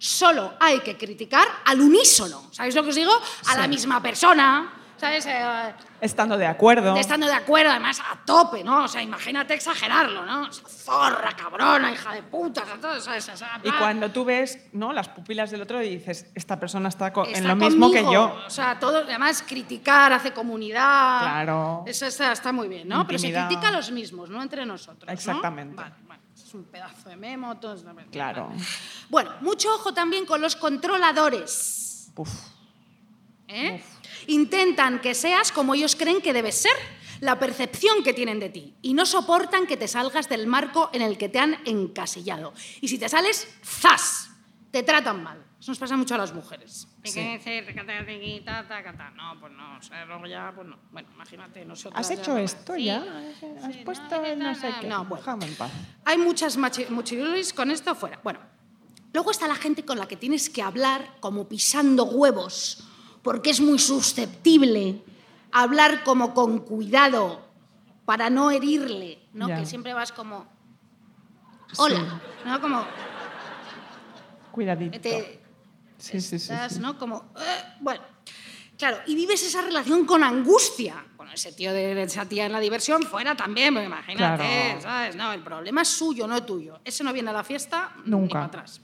[0.02, 2.48] solo hay que criticar al unísono.
[2.52, 3.12] ¿Sabéis lo que os digo?
[3.50, 4.74] A la misma persona.
[4.98, 5.26] ¿Sabes?
[5.26, 6.96] Eh, Estando de acuerdo.
[6.96, 8.84] estando de acuerdo, además a tope, ¿no?
[8.84, 10.48] O sea, imagínate exagerarlo, ¿no?
[10.48, 13.04] Esa zorra, cabrona, hija de puta, ¿sabes?
[13.04, 13.30] ¿sabes?
[13.30, 14.94] O sea, Y cuando tú ves ¿no?
[14.94, 18.04] las pupilas del otro y dices, esta persona está, co- en Está lo mismo que
[18.04, 18.38] yo.
[18.46, 21.22] O sea, todo, además, criticar, hace comunidad.
[21.22, 21.84] Claro.
[21.88, 23.06] Eso está, está muy bien, ¿no?
[23.08, 25.08] Pero se critica a los mismos, no entre nosotros.
[25.08, 25.14] ¿no?
[25.14, 25.76] Exactamente.
[25.76, 25.96] Vale,
[26.52, 27.58] es un pedazo de memo,
[28.12, 28.52] Claro.
[29.10, 32.12] Bueno, mucho ojo también con los controladores.
[32.14, 32.30] Uf.
[33.48, 33.82] ¿eh?
[34.28, 36.74] Intentan que seas como ellos creen que debes ser,
[37.22, 41.02] la percepción que tienen de ti, y no soportan que te salgas del marco en
[41.02, 42.54] el que te han encasillado.
[42.82, 44.30] Y si te sales, ¡zas!
[44.72, 45.46] Te tratan mal.
[45.62, 46.88] Eso nos pasa mucho a las mujeres.
[47.04, 47.14] Sí.
[47.14, 47.66] ¿Qué decir?
[47.68, 49.12] Tacata, tiqui, ta, tacata.
[49.12, 50.76] No, pues no, o sea, luego ya, pues no.
[50.92, 52.00] Bueno, imagínate, nosotros.
[52.00, 53.04] ¿Has hecho esto ya?
[53.64, 54.88] ¿Has puesto el no sé qué?
[54.88, 55.18] No, bueno.
[55.24, 55.72] Déjame en paz.
[56.04, 58.20] Hay muchas machi- muchirulis con esto fuera.
[58.24, 58.40] Bueno,
[59.14, 62.84] luego está la gente con la que tienes que hablar como pisando huevos,
[63.22, 65.04] porque es muy susceptible.
[65.52, 67.48] Hablar como con cuidado
[68.06, 69.48] para no herirle, ¿no?
[69.48, 69.58] Ya.
[69.58, 70.48] Que siempre vas como,
[71.78, 72.60] hola, ¿no?
[72.62, 72.84] Como,
[74.52, 75.00] Cuidadito.
[75.00, 75.41] te,
[76.02, 76.52] Sí, sí, sí.
[76.80, 76.98] ¿no?
[76.98, 78.02] Como, "Eh", bueno,
[78.78, 81.06] claro, y vives esa relación con angustia.
[81.16, 84.82] Bueno, ese tío de esa tía en la diversión fuera también, pues imagínate, Claro.
[84.82, 85.16] ¿sabes?
[85.16, 86.80] No, el problema es suyo, no tuyo.
[86.84, 88.34] Ese no viene a la fiesta ni Nunca.
[88.34, 88.82] para atrás.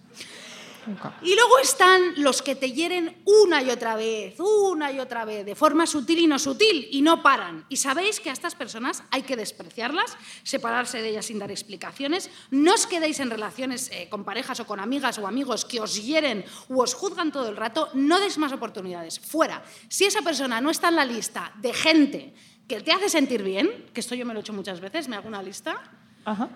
[0.88, 1.18] Nunca.
[1.22, 5.46] Y luego están los que te hieren una y otra vez, una y otra vez,
[5.46, 7.66] de forma sutil y no sutil, y no paran.
[7.70, 12.30] Y sabéis que a estas personas hay que despreciarlas, separarse de ellas sin dar explicaciones.
[12.52, 16.04] No os quedéis en relaciones eh, con parejas o con amigas o amigos que os
[16.04, 17.90] hieren o os juzgan todo el rato.
[17.94, 19.20] No deis más oportunidades.
[19.20, 19.64] Fuera.
[19.90, 22.34] Si esa persona no está en la lista de gente
[22.68, 25.16] que te hace sentir bien, que esto yo me lo he hecho muchas veces, me
[25.16, 25.82] hago una lista,
[26.26, 26.50] Ajá.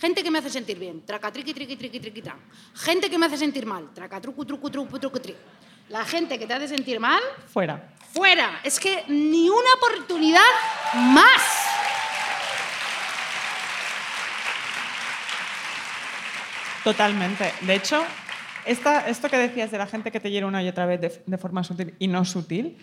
[0.00, 2.22] Gente que me hace sentir bien, traca triqui triqui triqui.
[2.74, 5.34] Gente que me hace sentir mal, traca trucu trucu trucu trucu tri.
[5.88, 7.92] La gente que te hace sentir mal, Fuera.
[8.12, 8.60] fuera.
[8.64, 10.40] Es que ni una oportunidad
[10.94, 11.42] más.
[16.82, 17.52] Totalmente.
[17.62, 18.04] De hecho,
[18.66, 21.22] esta, esto que decías de la gente que te hiere una y otra vez de,
[21.24, 22.76] de forma sutil y no sutil,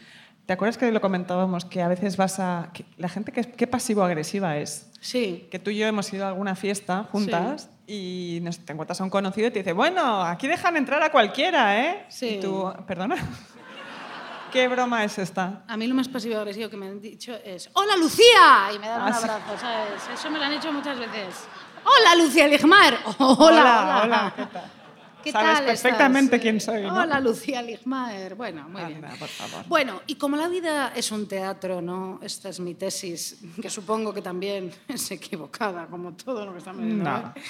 [0.51, 1.63] ¿te acuerdas que lo comentábamos?
[1.63, 2.71] Que a veces vas a...
[2.73, 4.91] que la gente que qué pasivo-agresiva es.
[4.99, 5.47] Sí.
[5.49, 9.05] Que tú y yo hemos ido a alguna fiesta juntas y nos, te encuentras a
[9.05, 12.05] un conocido y te dice, bueno, aquí dejan entrar a cualquiera, ¿eh?
[12.09, 12.31] Sí.
[12.31, 13.15] Y tú, perdona.
[14.51, 15.63] ¿Qué broma es esta?
[15.69, 18.73] A mí lo más pasivo agresivo que me han dicho es ¡Hola, Lucía!
[18.75, 20.01] Y me dan un Ah, abrazo, ¿sabes?
[20.13, 21.45] Eso me lo han hecho muchas veces.
[21.85, 22.97] ¡Hola, Lucía Ligmar!
[23.19, 24.03] ¡Hola, Hola, hola!
[24.03, 24.80] hola, ¿qué tal?
[25.23, 26.41] ¿Qué Sabes tal perfectamente estás?
[26.41, 26.95] quién soy, ¿no?
[26.95, 28.35] Hola, Lucía Ligmaer.
[28.35, 29.01] Bueno, muy bien.
[29.19, 29.65] Por favor.
[29.67, 32.19] Bueno, y como la vida es un teatro, ¿no?
[32.21, 36.83] Esta es mi tesis, que supongo que también es equivocada, como todo lo que estamos
[36.83, 37.03] viendo.
[37.03, 37.17] No.
[37.35, 37.41] hoy.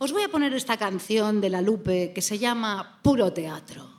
[0.00, 3.98] Os voy a poner esta canción de La Lupe que se llama Puro Teatro.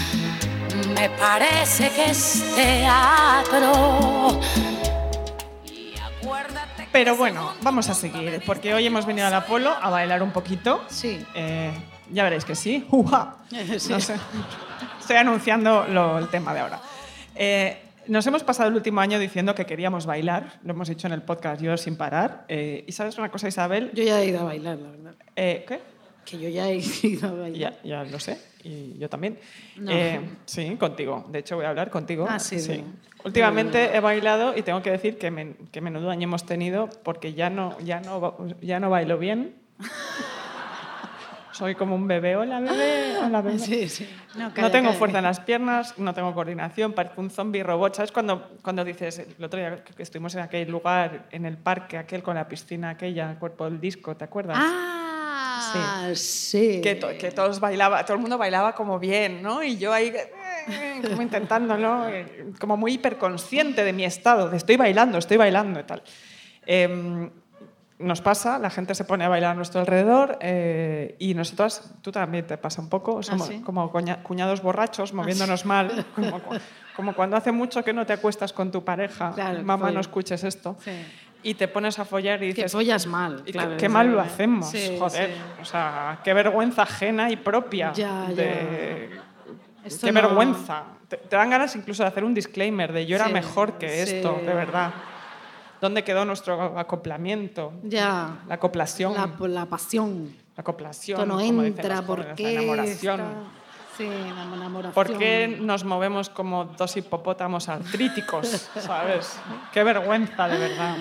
[1.01, 4.39] me parece que es teatro.
[5.65, 9.89] Y acuérdate que Pero bueno, vamos a seguir, porque hoy hemos venido al Apolo a
[9.89, 10.83] bailar un poquito.
[10.89, 11.25] Sí.
[11.33, 11.71] Eh,
[12.11, 12.85] ya veréis que sí.
[12.91, 13.35] ¡Uja!
[13.79, 13.89] Sí.
[13.91, 14.15] No sé.
[14.99, 16.79] Estoy anunciando lo- el tema de ahora.
[17.35, 21.13] Eh, Nos hemos pasado el último año diciendo que queríamos bailar, lo hemos dicho en
[21.13, 22.45] el podcast Yo sin parar.
[22.47, 25.13] Eh, y sabes una cosa, Isabel, Yo ya he ido a bailar, la verdad.
[25.35, 25.81] ¿qué?
[26.25, 27.73] Que yo ya he ido a bailar.
[27.81, 29.39] Ya, ya lo sé, y yo también.
[29.77, 29.91] No.
[29.91, 31.25] Eh, sí, contigo.
[31.29, 32.25] De hecho, voy a hablar contigo.
[32.29, 32.83] Ah, sí, de-
[33.23, 37.33] Últimamente he bailado y tengo que decir que, men- que menudo año hemos tenido porque
[37.33, 39.53] ya no, ya no, ya no bailo bien.
[41.51, 42.35] Soy como un bebé.
[42.37, 43.17] Hola, bebé.
[43.23, 43.59] Hola, bebé.
[43.59, 44.09] Sí, sí.
[44.35, 44.97] No, calla, tengo calla.
[44.99, 47.93] fuerza en las piernas, no tengo coordinación, parezco un zombie robot.
[47.95, 51.97] ¿Sabes cuando, cuando dices, el otro día que estuvimos en aquel lugar, en el parque,
[51.97, 54.57] aquel con la piscina aquella, el cuerpo del disco, ¿te acuerdas?
[54.59, 55.00] Ah,
[56.15, 56.81] sí.
[56.81, 59.63] que, to- que todos bailaba, todo el mundo bailaba como bien, ¿no?
[59.63, 60.11] Y yo ahí
[60.67, 65.79] eh, como intentándolo, eh, como muy hiperconsciente de mi estado, de estoy bailando, estoy bailando
[65.79, 66.03] y tal.
[66.65, 67.29] Em,
[67.99, 72.11] nos pasa, la gente se pone a bailar a nuestro alrededor eh, y nosotros, tú
[72.11, 73.61] también te pasa un poco, somos ¿sí?
[73.61, 73.91] como
[74.23, 76.41] cuñados borrachos moviéndonos mal, como,
[76.95, 80.43] como cuando hace mucho que no te acuestas con tu pareja, Claro, mamá no escuches
[80.43, 80.91] esto, Sí.
[81.43, 83.43] Y te pones a follar y Que dices, follas mal.
[83.43, 85.29] claro, qué, mal lo hacemos, Sí, joder.
[85.33, 85.41] sí.
[85.61, 87.91] O sea, qué vergüenza ajena y propia.
[87.93, 88.33] Ya, ya.
[88.35, 89.09] de-
[89.83, 90.83] Esto qué no- vergüenza.
[91.07, 94.01] Te, te dan ganas incluso de hacer un disclaimer de yo era Sí, mejor que
[94.03, 94.93] esto, de verdad.
[95.81, 97.73] ¿Dónde quedó nuestro acoplamiento?
[97.83, 98.37] Ya.
[98.47, 99.13] La acoplación.
[99.15, 100.35] La, la pasión.
[100.55, 101.19] La acoplación.
[101.19, 102.43] Esto no entra, ¿por qué?
[102.43, 103.21] La enamoración.
[103.97, 104.93] Sí, la enamoración.
[104.93, 108.47] ¿Por qué nos movemos como dos hipopótamos artríticos?
[108.79, 109.39] ¿Sabes?
[109.73, 110.97] Qué vergüenza, de verdad.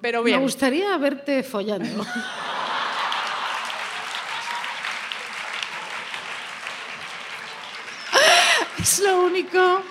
[0.00, 0.40] Pero Me bien.
[0.40, 2.06] gustaría verte follando.
[8.78, 9.82] es lo único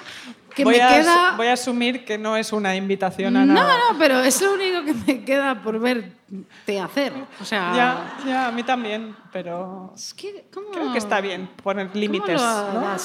[0.59, 1.33] que voy, me a, queda.
[1.37, 3.73] voy a asumir que no es una invitación a No, nada.
[3.91, 7.13] no, pero es lo único que me queda por verte hacer.
[7.41, 10.69] O sea, Ya, ya, a mí también, pero es que, ¿cómo?
[10.71, 12.41] creo que está bien poner ¿cómo límites.
[12.41, 12.95] ¿no?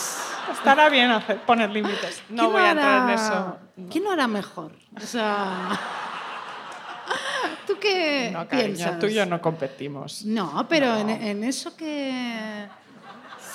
[0.52, 2.22] Estará bien hacer, poner límites.
[2.28, 3.57] No ¿Quién voy a entrar en eso.
[3.90, 4.72] ¿Quién lo hará mejor?
[4.96, 5.68] O sea,
[7.66, 8.98] ¿tú qué No, cariño, piensas?
[8.98, 10.24] tú y yo no competimos.
[10.24, 12.66] No, pero En, en eso que,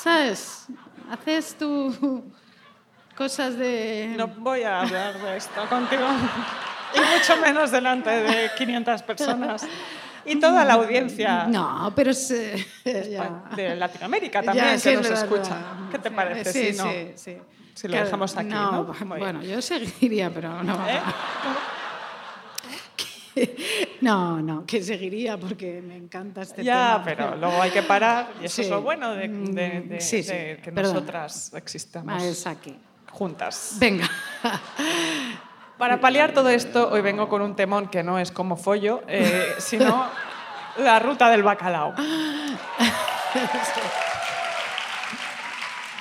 [0.01, 0.67] ¿sabes?
[1.11, 2.23] Haces tú
[3.19, 4.13] cosas de...
[4.17, 6.07] No voy a hablar de esto contigo.
[6.95, 9.63] Y mucho menos delante de 500 personas.
[10.25, 12.31] Y toda la audiencia No, pero es...
[12.31, 12.65] eh,
[13.11, 13.43] ya.
[13.55, 15.23] de Latinoamérica también Ya, que sí, nos es verdad.
[15.25, 15.55] escucha.
[15.91, 16.83] ¿Qué te parece sí, si no?
[16.91, 17.37] sí, sí.
[17.75, 18.85] Si lo Claro, dejamos aquí, ¿no?
[18.85, 19.07] Bien.
[19.19, 20.73] Bueno, yo seguiría, pero no.
[20.89, 20.99] ¿Eh?
[24.01, 27.05] No, no, que seguiría porque me encanta este Ya, tema.
[27.05, 28.71] pero luego hay que parar y eso es Sí.
[28.73, 30.93] lo bueno de, de- de- Mm, sí, sí, de que perdona.
[30.95, 32.75] nosotras existamos Ah, es aquí.
[33.09, 33.77] Juntas.
[33.79, 34.09] Venga.
[35.77, 39.53] Para paliar todo esto, hoy vengo con un temón que no es como follo, eh,
[39.59, 40.09] sino
[40.77, 41.93] la ruta del bacalao.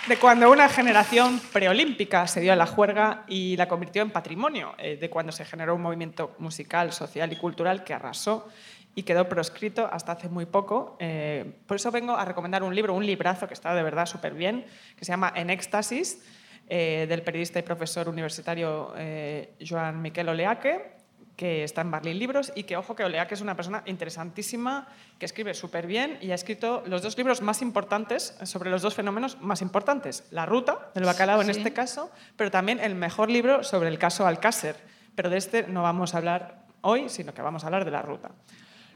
[0.08, 4.74] De cuando una generación preolímpica se dio a la juerga y la convirtió en patrimonio,
[4.78, 8.48] eh, de cuando se generó un movimiento musical, social y cultural que arrasó
[8.94, 10.96] y quedó proscrito hasta hace muy poco.
[10.98, 14.34] Eh, por eso vengo a recomendar un libro, un librazo que está de verdad súper
[14.34, 14.64] bien,
[14.96, 16.20] que se llama En Éxtasis,
[16.68, 20.96] eh, del periodista y profesor universitario eh, Joan Miquel Oleaque,
[21.36, 24.88] que está en Berlín Libros y que, ojo, que Oleaque es una persona interesantísima,
[25.20, 28.94] que escribe súper bien y ha escrito los dos libros más importantes sobre los dos
[28.94, 30.24] fenómenos más importantes.
[30.32, 31.58] La ruta del bacalao en Sí.
[31.60, 34.74] este caso, pero también el mejor libro sobre el caso Alcácer.
[35.14, 38.02] Pero de este no vamos a hablar hoy, sino que vamos a hablar de la
[38.02, 38.30] ruta.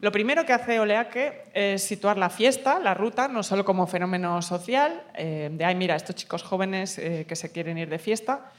[0.03, 4.43] Lo primero que hace Oleaque es situar la fiesta, la ruta, no solo como fenómeno
[4.43, 8.51] social, eh, de, ay, mira, estos chicos jóvenes eh, que se quieren ir de fiesta,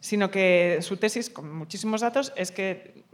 [0.00, 3.04] sino que su tesis, con muchísimos datos, es que,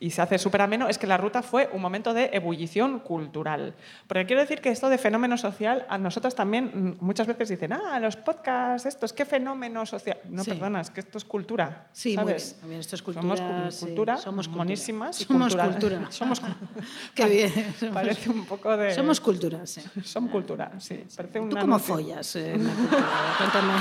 [0.00, 3.74] y se hace súper ameno, es que la ruta fue un momento de ebullición cultural.
[4.06, 7.72] Porque quiero decir que esto de fenómeno social, a nosotras también mm, muchas veces dicen,
[7.72, 10.18] ah, los podcasts, estos, ¿qué fenómeno social?
[10.28, 10.50] No, Sí.
[10.50, 11.86] perdona, es que esto es cultura.
[11.92, 12.56] Sí, ¿sabes?
[12.62, 14.64] muy bien, esto es Somos cultura, cu- sí, cultura, somos cultura.
[14.64, 15.70] monísimas Somos cultural.
[15.70, 16.06] cultura.
[16.10, 16.42] Somos,
[17.14, 17.74] Qué bien.
[17.78, 18.94] Somos, parece un poco de...
[18.94, 19.82] somos cultura, sí.
[20.04, 21.04] Son cultura, sí.
[21.16, 21.94] Parece ¿Tú una cómo noticia.
[21.94, 23.06] follas eh, en la cultura?
[23.38, 23.72] Cuéntame,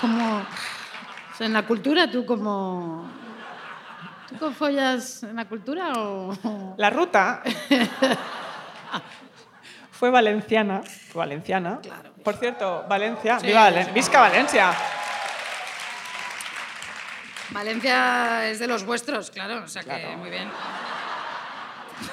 [0.00, 0.36] ¿cómo...
[0.38, 3.08] o sea, en la cultura tú cómo...
[4.28, 6.74] ¿Tú cómo follas en la cultura o...?
[6.76, 7.42] La ruta
[9.92, 10.80] fue valenciana.
[11.14, 11.78] Valenciana.
[11.82, 12.12] Claro.
[12.24, 13.38] Por cierto, Valencia.
[13.38, 13.90] Sí, viva Valen- sí.
[13.92, 14.72] Visca Valencia.
[17.50, 20.50] Valencia es de los vuestros, claro, o sea que muy bien.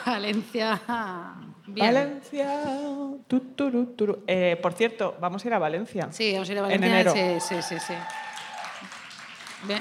[0.05, 0.79] Valencia...
[1.65, 1.87] Bien.
[1.87, 2.47] Valencia.
[3.27, 4.23] tu.
[4.27, 6.09] Eh, por cierto, vamos a ir a Valencia.
[6.11, 6.99] Sí, vamos a ir a En Valencia.
[7.23, 7.39] enero.
[7.41, 7.93] Sí, sí, sí, sí.
[9.63, 9.79] Bien.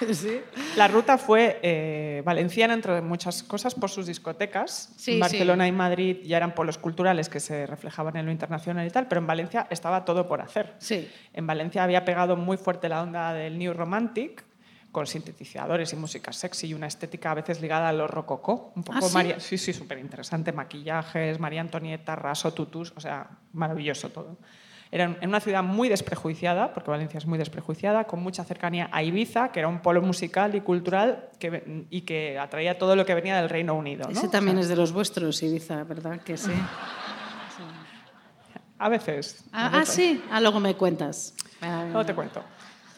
[0.12, 0.40] sí.
[0.76, 4.92] La ruta fue eh, valenciana, entre muchas cosas, por sus discotecas.
[4.96, 5.68] Sí, en Barcelona sí.
[5.68, 9.20] y Madrid ya eran polos culturales que se reflejaban en lo internacional y tal, pero
[9.20, 10.74] en Valencia estaba todo por hacer.
[10.78, 11.08] Sí.
[11.32, 14.44] En Valencia había pegado muy fuerte la onda del New Romantic,
[14.92, 18.72] con sintetizadores y música sexy y una estética a veces ligada a lo rococó.
[18.74, 19.14] Un poco ¿Ah, sí?
[19.14, 20.50] María- sí, sí, súper interesante.
[20.52, 24.38] Maquillajes, María Antonieta, raso, tutús, o sea, maravilloso todo.
[24.90, 29.02] Era en una ciudad muy desprejuiciada, porque Valencia es muy desprejuiciada, con mucha cercanía a
[29.02, 33.14] Ibiza, que era un polo musical y cultural que, y que atraía todo lo que
[33.14, 34.04] venía del Reino Unido.
[34.06, 34.12] ¿no?
[34.12, 36.20] Ese O también sea, es de los vuestros, Ibiza, ¿verdad?
[36.22, 36.52] Que sí.
[38.80, 39.44] A veces.
[39.52, 39.94] a Ah, ah, veces.
[39.94, 40.24] sí.
[40.30, 41.34] Ah, luego me cuentas.
[41.60, 42.42] Ah, Luego te cuento.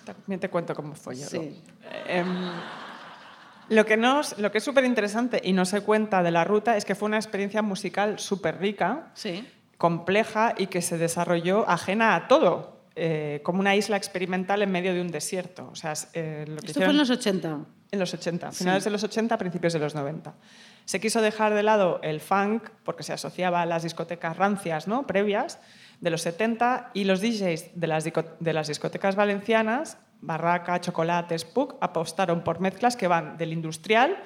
[0.05, 1.27] También te cuento cómo fue yo.
[1.27, 1.63] Sí.
[2.07, 2.27] Em,
[3.71, 6.77] lo que, nos, lo que es súper interesante y no se cuenta de la ruta
[6.77, 9.49] es que fue una experiencia musical súper rica, Sí.
[9.81, 14.93] Compleja y que se desarrolló ajena a todo, eh, como una isla experimental en medio
[14.93, 15.71] de un desierto.
[15.73, 17.61] O sea, eh, lo que Esto fue en los 80.
[17.91, 20.35] en los 80, finales de los 80, principios de los 90.
[20.85, 25.07] Se quiso dejar de lado el funk porque se asociaba a las discotecas rancias ¿no?
[25.07, 25.59] previas
[26.03, 31.77] de los 70 y los DJs de las, de las discotecas valencianas, Barraca, Chocolate, Spook,
[31.81, 34.23] apostaron por mezclas que van del industrial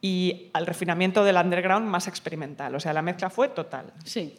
[0.00, 2.74] y al refinamiento del underground más experimental.
[2.74, 3.92] O sea, la mezcla fue total.
[4.04, 4.38] Sí.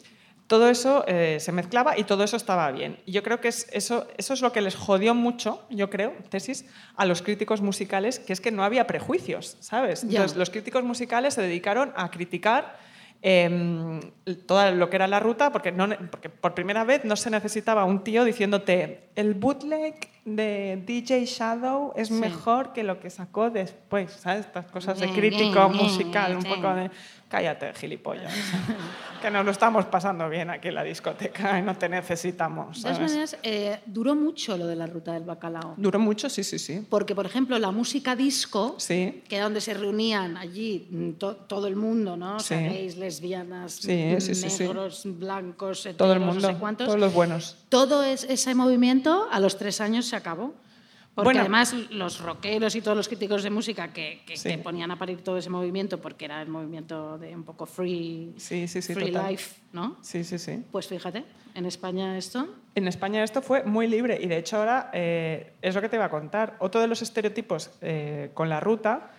[0.52, 2.98] Todo eso eh, se mezclaba y todo eso estaba bien.
[3.06, 6.12] Y yo creo que es, eso, eso es lo que les jodió mucho, yo creo,
[6.28, 10.02] tesis, a los críticos musicales, que es que no había prejuicios, ¿sabes?
[10.04, 12.76] Entonces, los críticos musicales se dedicaron a criticar
[13.22, 14.00] eh,
[14.46, 17.84] todo lo que era la ruta, porque, no, porque por primera vez no se necesitaba
[17.86, 19.94] un tío diciéndote el bootleg
[20.24, 22.14] de DJ Shadow es Sí.
[22.14, 24.46] mejor que lo que sacó después, ¿sabes?
[24.46, 26.90] Estas cosas de crítico musical, un poco de...
[27.32, 28.30] Cállate, gilipollas.
[29.22, 32.76] que nos lo estamos pasando bien aquí en la discoteca y no te necesitamos.
[32.76, 33.10] De todas ¿sabes?
[33.10, 35.72] maneras, eh, duró mucho lo de la ruta del bacalao.
[35.78, 36.86] Duró mucho, sí, sí, sí.
[36.90, 39.22] Porque, por ejemplo, la música disco, Sí.
[39.26, 42.36] que era donde se reunían allí mm, to- todo el mundo, ¿no?
[42.36, 42.64] O sea, Sí.
[42.66, 44.64] gays, lesbianas, Sí, sí, sí, sí.
[44.64, 46.86] negros, blancos, Todo el heteros, mundo, no sé cuántos.
[46.86, 47.56] todos los buenos.
[47.70, 50.52] Todo es- ese movimiento a los tres años se acabó.
[51.14, 51.40] Porque Bueno.
[51.40, 54.48] además los rockeros y todos los críticos de música que, que- Sí.
[54.48, 58.32] que ponían a parir todo ese movimiento, porque era el movimiento de un poco free,
[58.38, 59.98] Sí, sí, free life, ¿no?
[60.00, 60.64] Sí, sí, sí.
[60.72, 62.48] Pues fíjate, en España esto...
[62.74, 65.96] En España esto fue muy libre y de hecho ahora eh, es lo que te
[65.96, 66.56] iba a contar.
[66.60, 69.10] Otro de los estereotipos eh, con la ruta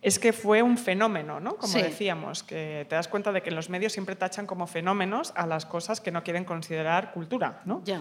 [0.00, 1.56] es que fue un fenómeno, ¿no?
[1.56, 1.82] Como Sí.
[1.82, 5.46] decíamos, que te das cuenta de que en los medios siempre tachan como fenómenos a
[5.46, 7.82] las cosas que no quieren considerar cultura, ¿no?
[7.84, 8.00] Ya.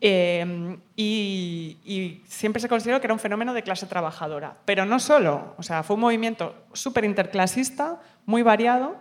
[0.00, 4.56] Eh, y, y siempre se consideró que era un fenómeno de clase trabajadora.
[4.64, 8.96] Pero no solo, o sea, fue un movimiento súper interclasista, muy variado.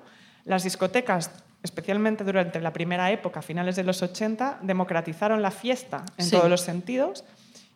[0.46, 1.32] Las discotecas,
[1.62, 6.32] especialmente durante la primera época, finales de los 80, democratizaron la fiesta en Sí.
[6.32, 7.24] todos los sentidos.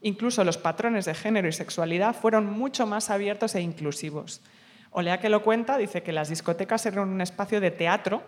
[0.02, 4.42] Incluso los patrones de género y sexualidad fueron mucho más abiertos e inclusivos.
[4.92, 8.24] Olea que lo cuenta, dice que las discotecas eran un espacio de teatro,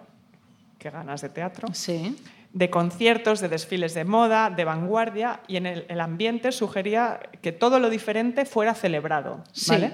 [0.78, 2.18] qué ganas de teatro, Sí.
[2.54, 7.52] De conciertos, de desfiles de moda, de vanguardia, y en el, el ambiente sugería que
[7.52, 9.44] todo lo diferente fuera celebrado.
[9.52, 9.72] Sí.
[9.72, 9.94] ¿vale?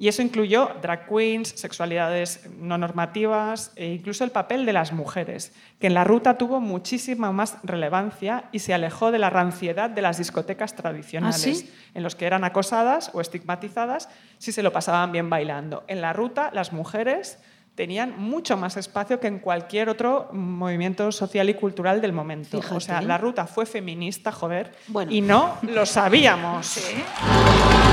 [0.00, 5.52] Y eso incluyó drag queens, sexualidades no normativas e incluso el papel de las mujeres,
[5.78, 10.00] que en la ruta tuvo muchísima más relevancia y se alejó de la ranciedad de
[10.00, 11.70] las discotecas tradicionales, ¿Ah, sí?
[11.92, 15.84] en los que eran acosadas o estigmatizadas si se lo pasaban bien bailando.
[15.86, 17.38] En la ruta, las mujeres
[17.80, 22.60] tenían mucho más espacio que en cualquier otro movimiento social y cultural del momento.
[22.72, 25.10] O sea, la ruta fue feminista, joder, Bueno.
[25.10, 26.74] y no lo sabíamos.
[26.74, 27.89] Chiquitán,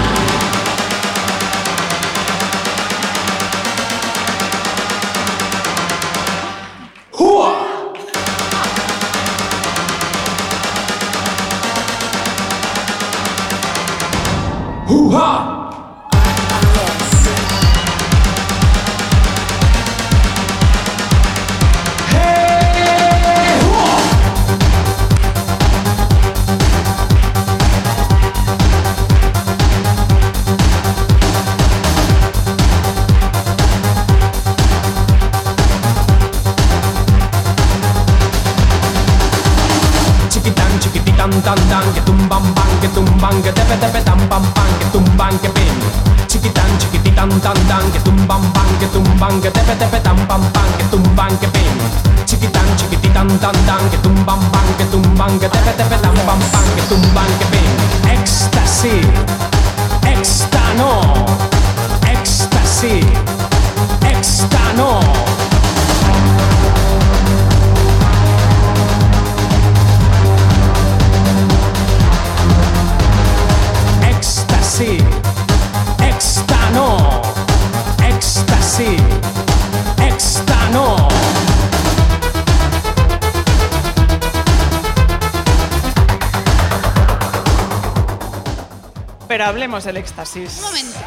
[89.85, 90.57] Del éxtasis.
[90.57, 90.99] Un momento.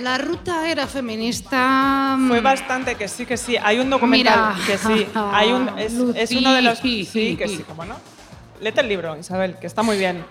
[0.00, 2.16] La ruta era feminista.
[2.28, 3.56] Fue bastante que sí, que sí.
[3.62, 4.66] Hay un documental Mira.
[4.66, 5.06] que sí.
[5.14, 6.78] Hay un, es, es uno de los.
[6.78, 7.96] Sí, que sí, cómo no.
[8.60, 10.24] Léete el libro, Isabel, que está muy bien.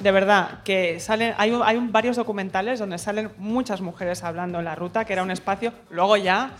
[0.00, 4.74] De verdad, que salen, hay, hay varios documentales donde salen muchas mujeres hablando en la
[4.74, 5.72] ruta, que era un espacio.
[5.88, 6.50] Luego ya,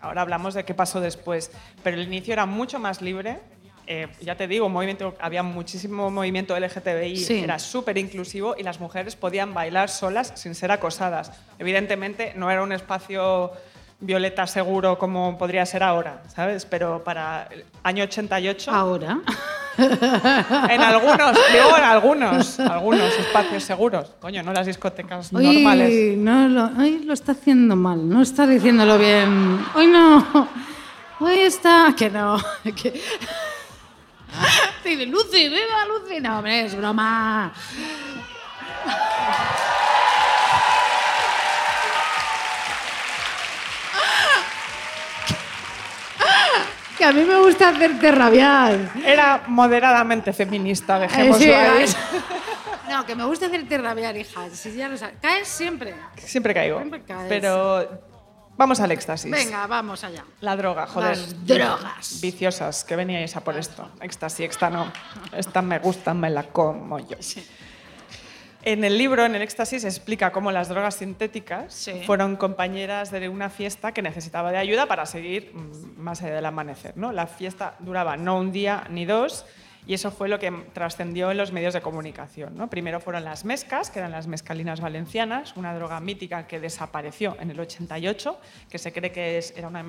[0.00, 1.50] ahora hablamos de qué pasó después,
[1.82, 3.40] pero el inicio era mucho más libre.
[3.86, 7.38] Eh, ya te digo, movimiento, había muchísimo movimiento LGTBI, Sí.
[7.40, 11.32] era súper inclusivo y las mujeres podían bailar solas sin ser acosadas.
[11.58, 13.52] Evidentemente no era un espacio
[13.98, 16.66] violeta seguro como podría ser ahora, ¿sabes?
[16.66, 19.20] Pero para el año 88, Ahora.
[19.78, 24.12] en algunos, digo en algunos, algunos espacios seguros.
[24.20, 26.16] Coño, no las discotecas Hoy normales.
[26.18, 29.64] no lo, hoy lo está haciendo mal, no está diciéndolo bien.
[29.74, 30.48] Hoy no.
[31.20, 31.94] Hoy está.
[31.96, 32.36] Que no.
[32.76, 33.00] Que...
[34.86, 36.20] Dice, Lucy, viva Lucy.
[36.20, 37.52] No, hombre, es broma.
[46.98, 48.90] Que a mí me gusta hacerte rabiar.
[49.04, 51.82] Era moderadamente feminista, dejémoslo sí, ahí.
[51.84, 51.96] es-
[52.88, 54.48] No, que me gusta hacerte rabiar, hija.
[54.50, 55.16] Si ya lo sabes.
[55.20, 55.94] Caes siempre.
[56.18, 56.78] Siempre caigo.
[56.78, 57.26] Siempre caes.
[57.28, 58.00] Pero
[58.56, 59.30] vamos al éxtasis.
[59.30, 60.24] Venga, vamos allá.
[60.40, 61.16] La droga, joder.
[61.16, 62.20] Las drogas.
[62.20, 63.90] Viciosas, que veníais a por esto.
[64.00, 64.90] Éxtasis, esta no.
[65.32, 67.16] Esta me gusta, me la como yo.
[68.62, 72.02] En el libro, en el éxtasis, explica cómo las drogas sintéticas Sí.
[72.04, 76.46] fueron compañeras de una fiesta que necesitaba de ayuda para seguir mm, más allá del
[76.46, 76.96] amanecer.
[76.96, 77.12] ¿no?
[77.12, 79.44] La fiesta duraba no un día ni dos
[79.86, 82.56] y eso fue lo que trascendió en los medios de comunicación.
[82.56, 82.68] ¿no?
[82.68, 87.50] Primero fueron las mescas, que eran las mescalinas valencianas, una droga mítica que desapareció en
[87.50, 89.82] el 88, que se cree que es- era una,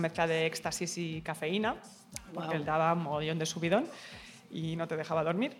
[0.00, 1.76] mezcla de éxtasis y cafeína,
[2.32, 2.64] porque Guau.
[2.64, 3.86] daba un mogollón de subidón
[4.50, 5.56] y no te dejaba dormir.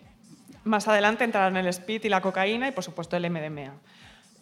[0.63, 3.73] Más adelante entraron el speed y la cocaína y, por supuesto, el MDMA.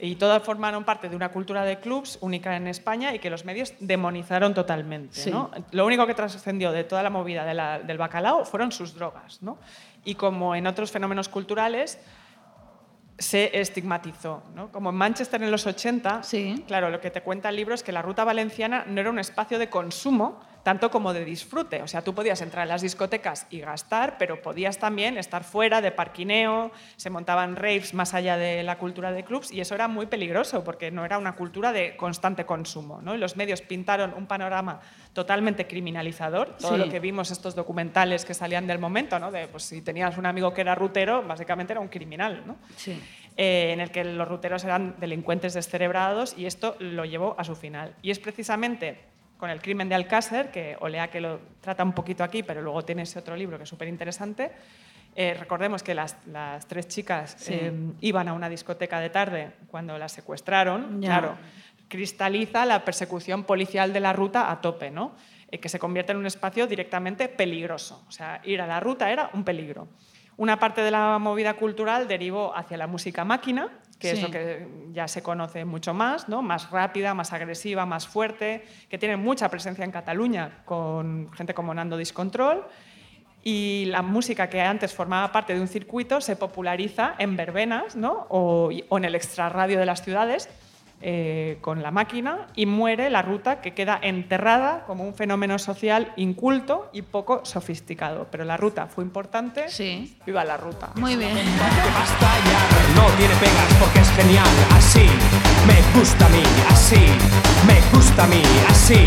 [0.06, 3.46] Y todas formaron parte de una cultura de clubs única en España y que los
[3.46, 5.16] medios demonizaron totalmente.
[5.16, 5.32] Sí.
[5.32, 5.50] ¿no?
[5.72, 9.42] Lo único que trascendió de toda la movida de la- del bacalao fueron sus drogas.
[9.42, 9.58] ¿no?
[10.04, 12.00] Y como en otros fenómenos culturales,
[13.18, 14.44] se estigmatizó.
[14.56, 14.72] ¿no?
[14.74, 16.64] Como en Manchester en los 80, Sí.
[16.68, 19.20] claro, lo que te cuenta el libro es que la ruta valenciana no era un
[19.20, 21.82] espacio de consumo, tanto como de disfrute.
[21.82, 25.82] O sea, tú podías entrar en las discotecas y gastar, pero podías también estar fuera
[25.82, 29.88] de parquineo, se montaban raves más allá de la cultura de clubs y eso era
[29.88, 33.02] muy peligroso porque no era una cultura de constante consumo.
[33.02, 33.14] ¿no?
[33.14, 34.80] Y los medios pintaron un panorama
[35.12, 36.56] totalmente criminalizador.
[36.58, 36.78] Todo Sí.
[36.80, 39.32] lo que vimos estos documentales que salían del momento, ¿no?
[39.32, 42.44] de pues, si tenías un amigo que era rutero, básicamente era un criminal.
[42.46, 42.56] ¿no?
[42.78, 43.00] Sí.
[43.36, 47.56] eh, en el que los ruteros eran delincuentes descerebrados y esto lo llevó a su
[47.56, 47.96] final.
[48.04, 49.00] Y es precisamente
[49.38, 52.84] con el crimen de Alcácer, que Olea que lo trata un poquito aquí, pero luego
[52.84, 54.52] tiene ese otro libro que es súper interesante.
[55.16, 57.54] recordemos que las, las tres chicas Sí.
[57.54, 57.72] eh,
[58.02, 61.02] iban a una discoteca de tarde cuando las secuestraron.
[61.02, 61.08] Ya.
[61.10, 61.38] Claro,
[61.88, 65.14] cristaliza la persecución policial de la ruta a tope, ¿no?
[65.52, 68.04] Eh, que se convierte en un espacio directamente peligroso.
[68.08, 69.88] O sea, ir a la ruta era un peligro.
[70.38, 73.70] Una parte de la movida cultural derivó hacia la música máquina,
[74.04, 76.42] que es lo que ya se conoce mucho más, ¿no?
[76.42, 81.74] más rápida, más agresiva, más fuerte, que tiene mucha presencia en Cataluña con gente como
[81.74, 82.66] Nando Discontrol.
[83.46, 88.28] Y la música que antes formaba parte de un circuito se populariza en verbenas ¿no?
[88.30, 90.50] o, o en el extrarradio de las ciudades
[91.06, 96.14] eh, con la máquina y muere la ruta que queda enterrada como un fenómeno social
[96.16, 98.28] inculto y poco sofisticado.
[98.32, 99.68] Pero la ruta fue importante.
[99.68, 100.18] Sí.
[100.26, 100.92] Viva la ruta.
[100.96, 101.36] Muy bien.
[101.94, 105.06] basta ya, no tiene pegas porque es genial, así
[105.68, 107.06] me gusta a mí, así
[107.68, 109.06] me gusta a mí, así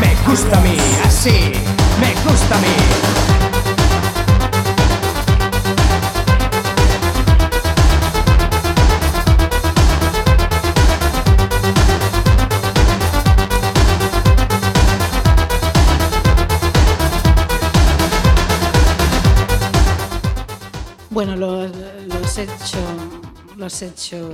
[0.00, 1.52] me gusta a mí, así
[2.00, 3.37] me gusta a mí.
[21.18, 22.78] Bueno, lo, lo has hecho,
[23.56, 24.30] lo has hecho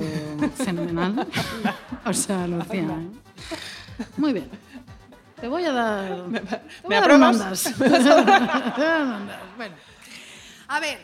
[0.54, 1.26] fenomenal.
[2.04, 2.82] O sea, Lucía.
[2.82, 4.04] ¿eh?
[4.18, 4.50] Muy bien.
[5.40, 6.26] Te voy a dar.
[6.86, 7.78] me apruebas?
[7.78, 9.46] dar mandas.
[9.56, 9.74] Bueno.
[10.68, 10.98] A ver,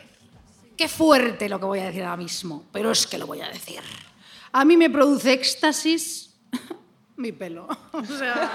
[0.77, 3.47] qué fuerte lo que voy a decir ahora mismo, pero es que lo voy a
[3.47, 3.81] decir.
[4.51, 6.35] A mí me produce éxtasis
[7.15, 7.67] mi pelo.
[7.91, 8.51] O sea.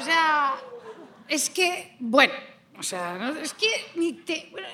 [0.00, 0.54] O sea,
[1.26, 2.49] es que, bueno,
[2.80, 4.48] o sea, no- es que ni te...
[4.50, 4.66] bueno,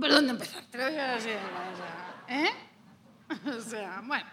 [0.00, 0.64] ¿Por dónde empezar?
[0.70, 1.28] Te lo digo así,
[2.28, 2.50] ¿Eh?
[3.58, 4.26] O sea, bueno.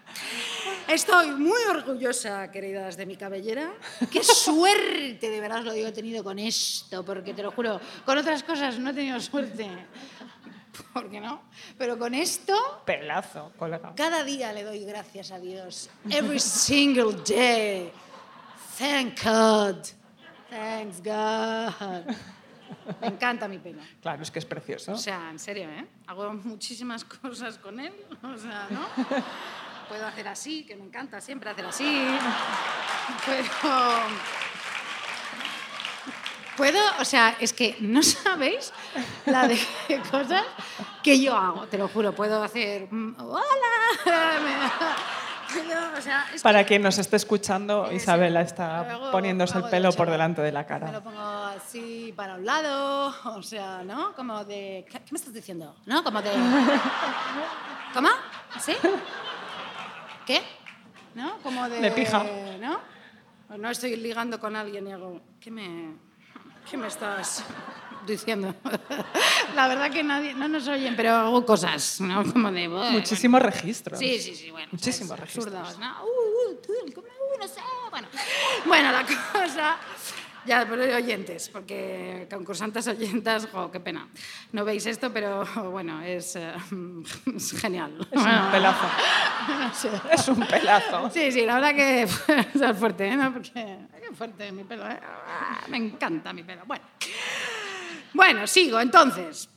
[0.87, 3.71] Estoy muy orgullosa, queridas, de mi cabellera.
[4.11, 7.79] Qué suerte, de verdad os lo digo, he tenido con esto, porque te lo juro,
[8.05, 9.67] con otras cosas no he tenido suerte.
[10.93, 11.41] ¿Por qué no?
[11.77, 12.53] Pero con esto,
[12.85, 13.93] Pelazo, colega.
[13.95, 15.89] cada día le doy gracias a Dios.
[16.09, 17.91] Every single day.
[18.77, 19.77] Thank God.
[20.49, 22.15] Thanks God.
[23.01, 23.81] Me encanta mi pelo.
[24.01, 24.93] Claro, es que es precioso.
[24.93, 25.85] O sea, en serio, ¿eh?
[26.07, 27.93] Hago muchísimas cosas con él.
[28.23, 28.87] O sea, ¿no?
[29.87, 32.07] Puedo hacer así, que me encanta siempre hacer así.
[33.25, 33.43] Puedo...
[36.57, 38.73] Puedo, o sea, es que no sabéis
[39.25, 39.57] la de
[40.11, 40.43] cosas
[41.01, 42.13] que yo hago, te lo juro.
[42.13, 42.91] Puedo hacer...
[42.91, 43.45] mm, ¡Hola!
[45.51, 49.91] Puedo, o sea, es Para que- quien nos esté escuchando, Isabela está poniéndose el pelo
[49.93, 50.91] por delante de la Me cara.
[50.91, 54.13] lo pongo así para un lado, o sea, ¿no?
[54.15, 54.85] Como de...
[54.89, 55.75] ¿Qué, me estás diciendo?
[55.85, 56.03] ¿No?
[56.03, 56.31] Como de...
[57.93, 58.09] ¿Cómo?
[58.59, 58.73] ¿Sí?
[60.25, 60.41] ¿Qué?
[61.15, 61.37] ¿No?
[61.39, 61.79] Como de...
[61.81, 62.23] De pija.
[62.59, 62.79] ¿No?
[63.49, 65.19] O no estoy ligando con alguien y hago...
[65.39, 65.95] ¿Qué me,
[66.69, 67.43] qué me estás
[68.05, 68.55] diciendo?
[69.55, 70.33] La verdad que nadie...
[70.33, 72.23] No nos oyen, pero hago cosas, ¿no?
[72.31, 72.67] Como de...
[72.67, 73.99] bueno, Muchísimos registros.
[73.99, 74.67] Sí, sí, sí, bueno.
[74.71, 75.53] Muchísimos es registros.
[75.53, 76.03] absurdos, ¿no?
[76.03, 78.07] Uh, uh, tú, uh, no sé, bueno.
[78.65, 79.77] Bueno, la cosa...
[80.45, 84.07] Ya, pero oyentes, porque concursantes oyentas, jo, qué pena.
[84.53, 86.53] No veis esto, pero bueno, es, eh,
[87.35, 88.07] es genial.
[88.09, 88.87] Es un pelazo.
[89.59, 89.89] No sé.
[90.11, 91.09] Es un pelazo.
[91.11, 93.17] Sí, sí, la verdad que es fuerte, ¿eh?
[93.17, 93.33] ¿no?
[93.33, 94.99] Porque qué fuerte mi pelo, ¿eh?
[95.03, 96.63] Ah, Me encanta mi pelo.
[96.65, 96.85] Bueno,
[98.13, 99.49] bueno sigo, entonces.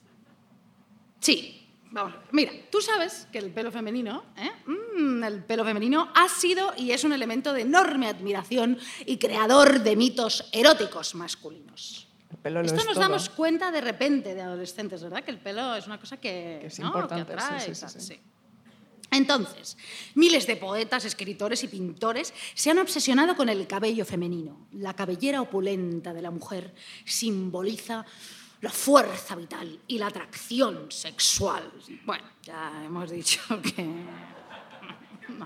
[1.21, 2.15] Sí, vamos.
[2.33, 4.51] Mira, tú sabes que el pelo femenino, ¿eh?
[4.67, 9.81] Mm, el pelo femenino ha sido y es un elemento de enorme admiración y creador
[9.81, 12.09] de mitos eróticos masculinos.
[12.31, 13.03] El pelo lo Esto es nos todo.
[13.03, 15.23] damos cuenta de repente de adolescentes, ¿verdad?
[15.23, 16.87] Que el pelo es una cosa que, Que es ¿no?
[16.87, 18.01] importante, que atrae, sí, sí.
[18.01, 18.21] sí.
[19.13, 19.77] Entonces,
[20.15, 24.67] miles de poetas, escritores y pintores se han obsesionado con el cabello femenino.
[24.73, 26.75] La cabellera opulenta de la mujer
[27.05, 28.07] simboliza
[28.63, 31.71] la fuerza vital y la atracción sexual.
[32.05, 34.05] Bueno, ya hemos dicho que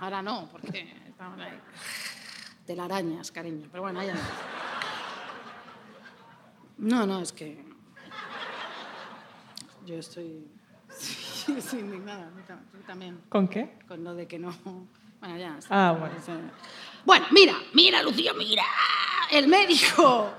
[0.01, 1.59] ahora no, porque estamos ahí.
[2.67, 3.69] Telarañas, cariño.
[3.71, 4.15] Pero bueno, ya.
[6.79, 7.65] No, no, es que
[9.87, 10.47] yo estoy,
[11.57, 12.31] estoy indignada.
[12.71, 13.79] Tú también ¿Con qué?
[13.89, 14.55] con lo de que no.
[15.21, 15.57] Bueno, ya.
[15.57, 15.89] está.
[15.89, 16.15] Ah, bueno.
[17.07, 18.65] Bueno, mira, mira, Lucía, mira.
[19.31, 20.35] El médico.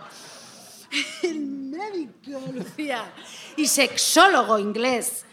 [1.23, 3.13] El médico, Lucía.
[3.55, 5.25] Y sexólogo inglés,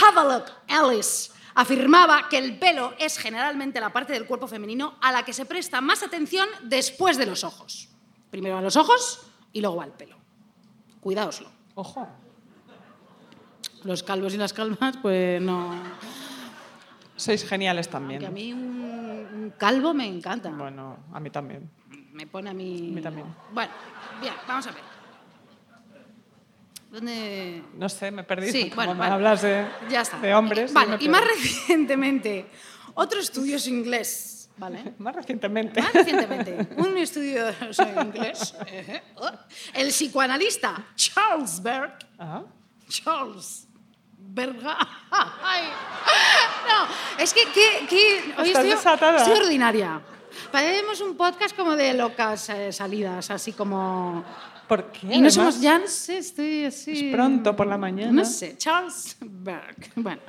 [0.00, 5.24] Havelock Ellis, afirmaba que el pelo es generalmente la parte del cuerpo femenino a la
[5.24, 7.88] que se presta más atención después de los ojos.
[8.30, 10.16] Primero van los ojos y luego va el pelo.
[11.00, 11.50] Cuidaoslo.
[11.74, 12.08] Ojo.
[13.84, 15.72] Los calvos y las calvas, pues no.
[17.14, 18.24] Sois geniales también.
[18.24, 20.50] Aunque a mí un, un calvo me encanta.
[20.50, 21.70] Bueno, a mí también.
[22.12, 22.90] Me pone a mí.
[22.90, 23.26] A mí también.
[23.52, 23.72] Bueno,
[24.20, 24.95] bien, vamos a ver.
[26.90, 27.62] ¿Dónde.?
[27.74, 28.50] No sé, me perdí.
[28.50, 29.14] Sí, bueno, me vale.
[29.14, 30.18] hablas de, Ya está.
[30.18, 30.72] de hombres.
[30.72, 32.46] Vale, y más recientemente,
[32.94, 34.94] otro estudio es inglés, ¿vale?
[34.98, 35.82] Más recientemente.
[35.82, 37.46] Más recientemente, un estudio
[38.02, 38.54] inglés.
[38.66, 39.30] eh, oh,
[39.74, 41.98] El psicoanalista Charles Berg
[42.88, 43.62] Charles.
[44.28, 44.76] Verga.
[45.10, 45.64] Ay.
[46.68, 50.00] No, es que, que, que hoy estoy, estoy ordinaria.
[50.50, 54.24] Parecemos un podcast como de locas eh, salidas, así como...
[54.68, 55.14] ¿Por qué?
[55.14, 55.54] Y no somos,
[55.86, 57.08] sé, estoy así...
[57.08, 58.12] Es pronto por la mañana.
[58.12, 59.76] No sé, Charles Berg.
[59.94, 60.20] Bueno.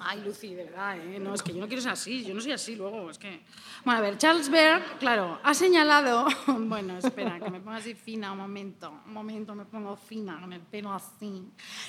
[0.00, 1.18] Ay, Lucy, de verdad, ¿eh?
[1.18, 3.40] No, es que yo no quiero ser así, yo no soy así luego, es que...
[3.84, 6.26] Bueno, a ver, Charles Berg, claro, ha señalado...
[6.68, 10.52] Bueno, espera, que me ponga así fina un momento, un momento, me pongo fina, con
[10.52, 11.42] el pelo así.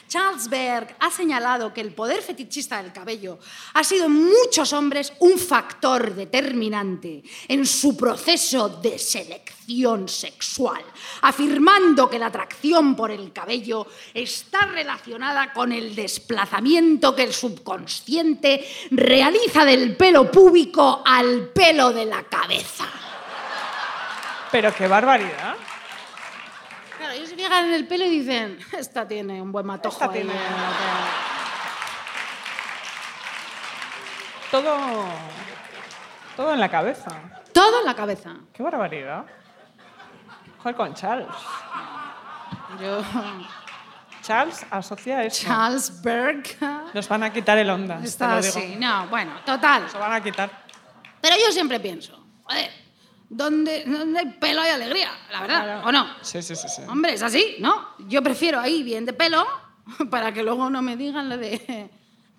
[0.07, 3.39] Charles Berg ha señalado que el poder fetichista del cabello
[3.74, 10.84] ha sido en muchos hombres un factor determinante en su proceso de selección sexual,
[11.22, 17.99] afirmando que la atracción por el cabello está relacionada con el desplazamiento que el subconsciente
[18.91, 22.86] realiza del pelo púbico al pelo de la cabeza.
[24.52, 25.56] Pero qué barbaridad.
[26.97, 30.06] Claro, ellos se fijan en el pelo y dicen, esta tiene un buen matojo Esta
[30.06, 30.22] ahí".
[30.22, 30.34] tiene-
[34.52, 35.06] Todo.
[36.36, 37.10] Todo en la cabeza.
[37.54, 38.34] Todo en la cabeza.
[38.54, 39.26] Qué barbaridad.
[40.64, 41.28] Joder, con Charles.
[42.82, 43.02] Yo,
[44.30, 45.48] Charles asocia eso.
[45.48, 46.44] Charles Berg,
[46.94, 48.00] Nos van a quitar el onda.
[48.04, 48.76] está así.
[48.78, 49.82] No, bueno, total.
[49.84, 50.52] Nos van a quitar.
[51.20, 52.14] Pero yo siempre pienso,
[52.44, 52.70] joder,
[53.28, 55.10] ¿dónde, dónde hay pelo hay alegría?
[55.32, 55.88] La verdad, Claro.
[55.88, 56.08] ¿o no?
[56.22, 56.68] Sí, sí, sí.
[56.70, 56.84] sí.
[56.88, 57.88] Hombre, es así, ¿no?
[58.08, 59.48] Yo prefiero ahí bien de pelo
[60.12, 61.90] para que luego no me digan lo de...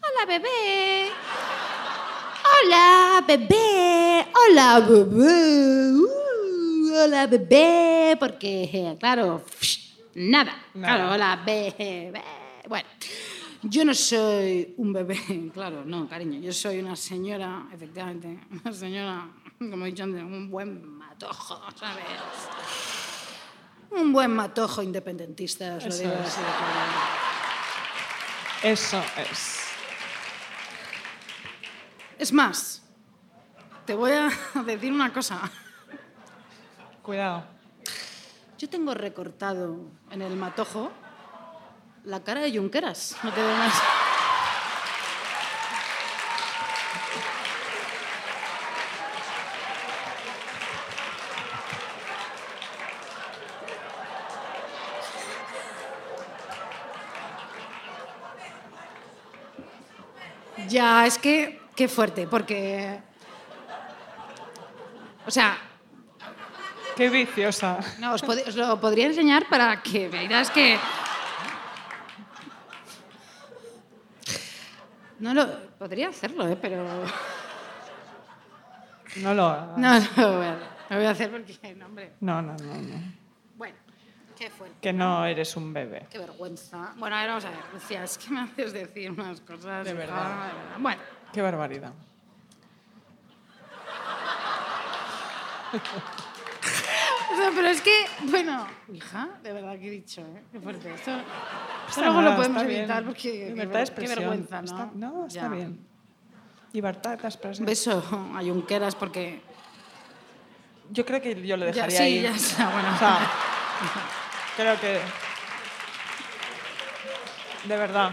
[0.01, 1.09] Hola, bebé.
[2.64, 4.26] Hola, bebé.
[4.49, 5.93] Hola, bebé.
[5.93, 8.16] Uh, hola, bebé.
[8.18, 9.45] Porque, claro,
[10.20, 10.54] nada.
[10.74, 10.94] Nada.
[10.96, 12.22] Claro, hola, bebé.
[12.68, 12.88] Bueno,
[13.62, 16.40] yo no soy un bebé, claro, no, cariño.
[16.40, 22.04] Yo soy una señora, efectivamente, una señora, como he dicho antes, un buen matojo, ¿sabes?
[23.90, 26.20] Un buen matojo independentista, os lo Eso digo es.
[26.20, 26.92] así de claro.
[28.62, 29.60] Eso es.
[32.18, 32.82] Es más,
[33.86, 34.30] te voy a
[34.66, 35.50] decir una cosa.
[37.02, 37.44] Cuidado.
[38.61, 39.78] Yo tengo recortado
[40.11, 40.90] en el matojo
[42.04, 43.16] la cara de Junqueras.
[43.22, 43.72] No te más.
[60.68, 63.00] Ya, es que qué fuerte, porque...
[65.26, 65.69] O sea,
[66.97, 67.78] Qué viciosa.
[67.99, 70.78] no, os, pod- os lo podría enseñar para que veáis que...
[75.20, 75.70] No lo...
[75.78, 76.57] Podría hacerlo, ¿eh?
[76.61, 76.84] Pero...
[79.16, 79.78] No lo hagas.
[79.78, 80.59] No, no lo voy a,
[80.91, 82.12] lo voy a hacer porque, no, hombre.
[82.20, 83.12] No, no, no, no.
[83.57, 83.76] Bueno,
[84.38, 84.76] qué fuerte.
[84.80, 86.07] Que no eres un bebé.
[86.11, 86.93] Qué vergüenza.
[86.97, 89.84] Bueno, a ver, vamos a ver, Lucía, es que me haces decir unas cosas...
[89.84, 90.16] De verdad.
[90.22, 90.78] de verdad.
[90.78, 91.01] Bueno,
[91.32, 91.93] Qué barbaridad.
[97.32, 100.42] O sea, pero es que, bueno, hija, de verdad que he dicho, ¿eh?
[100.52, 100.92] Qué fuerte.
[100.94, 101.10] Esto,
[101.98, 102.78] luego nada, lo podemos bien.
[102.80, 103.20] evitar porque...
[103.32, 104.18] qué Libertad de ver- expresión.
[104.18, 104.66] Qué vergüenza, ¿no?
[104.66, 105.48] Está- no, está Ya.
[105.48, 105.86] bien.
[106.72, 107.66] Libertad de expresión.
[107.66, 107.98] Beso
[108.36, 109.42] a Junqueras porque...
[110.92, 112.22] Yo creo que yo lo Ya, dejaría sí, ahí.
[112.22, 112.88] ya está, bueno.
[112.94, 113.18] O sea,
[114.56, 114.98] creo que.
[117.68, 118.12] De verdad.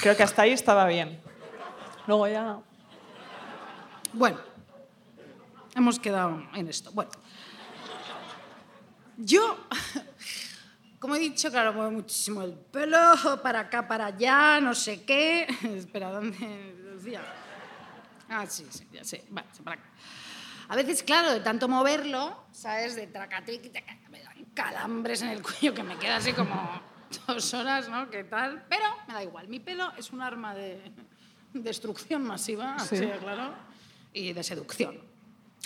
[0.00, 1.20] Creo que hasta ahí estaba bien.
[2.08, 2.58] Luego ya.
[4.14, 4.38] Bueno,
[5.76, 6.90] hemos quedado en esto.
[6.92, 7.12] Bueno,
[9.16, 9.66] yo,
[10.98, 12.98] como he dicho, claro, muevo muchísimo el pelo,
[13.42, 15.46] para acá, para allá, no sé qué.
[15.76, 17.22] Espera, ¿dónde decía?
[18.28, 19.24] Ah, sí, sí, ya sé.
[19.30, 19.90] Vale, para acá.
[20.68, 22.96] A veces, claro, de tanto moverlo, ¿sabes?
[22.96, 26.80] De tracatic, taca, me dan calambres en el cuello que me queda así como
[27.26, 28.08] dos horas, ¿no?
[28.08, 28.64] ¿Qué tal?
[28.70, 29.48] Pero me da igual.
[29.48, 30.80] Mi pelo es un arma de
[31.52, 32.96] destrucción masiva, Sí.
[32.96, 33.54] así claro,
[34.14, 34.98] y de seducción.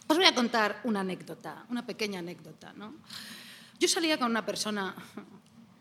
[0.09, 2.95] Os voy a contar una anécdota, una pequeña anécdota, ¿no?
[3.79, 4.95] Yo salía con una persona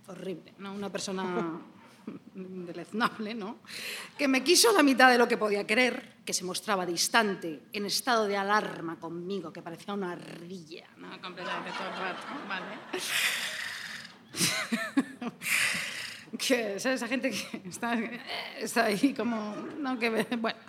[0.08, 0.74] horrible, ¿no?
[0.74, 1.62] Una persona
[2.34, 3.60] deleznable, ¿no?
[4.18, 7.86] Que me quiso la mitad de lo que podía querer, que se mostraba distante, en
[7.86, 11.22] estado de alarma conmigo, que parecía una ardilla, ¿no?
[11.22, 12.76] Completamente todo el rato, ¿vale?
[16.38, 16.98] que, ¿sabes?
[16.98, 17.94] Esa gente que está,
[18.58, 19.56] está ahí como...
[19.80, 20.60] No, que, bueno.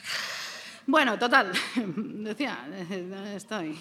[0.87, 3.77] Bueno, total, decía, eh, estoy...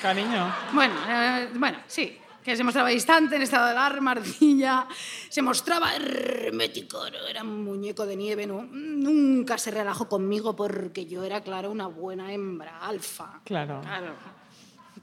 [0.00, 0.54] Cariño.
[0.72, 4.86] Bueno, eh, bueno, sí, que se mostraba distante, en estado de alarma, ardilla,
[5.28, 7.26] se mostraba hermético, ¿no?
[7.26, 8.62] era un muñeco de nieve, ¿no?
[8.62, 13.40] Nunca se relajó conmigo porque yo era, claro, una buena hembra, alfa.
[13.44, 13.80] Claro.
[13.80, 14.14] Claro,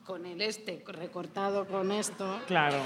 [0.05, 2.41] con el este recortado con esto.
[2.47, 2.79] Claro.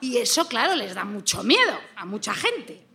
[0.00, 2.91] Y eso, claro, les da mucho miedo a mucha gente.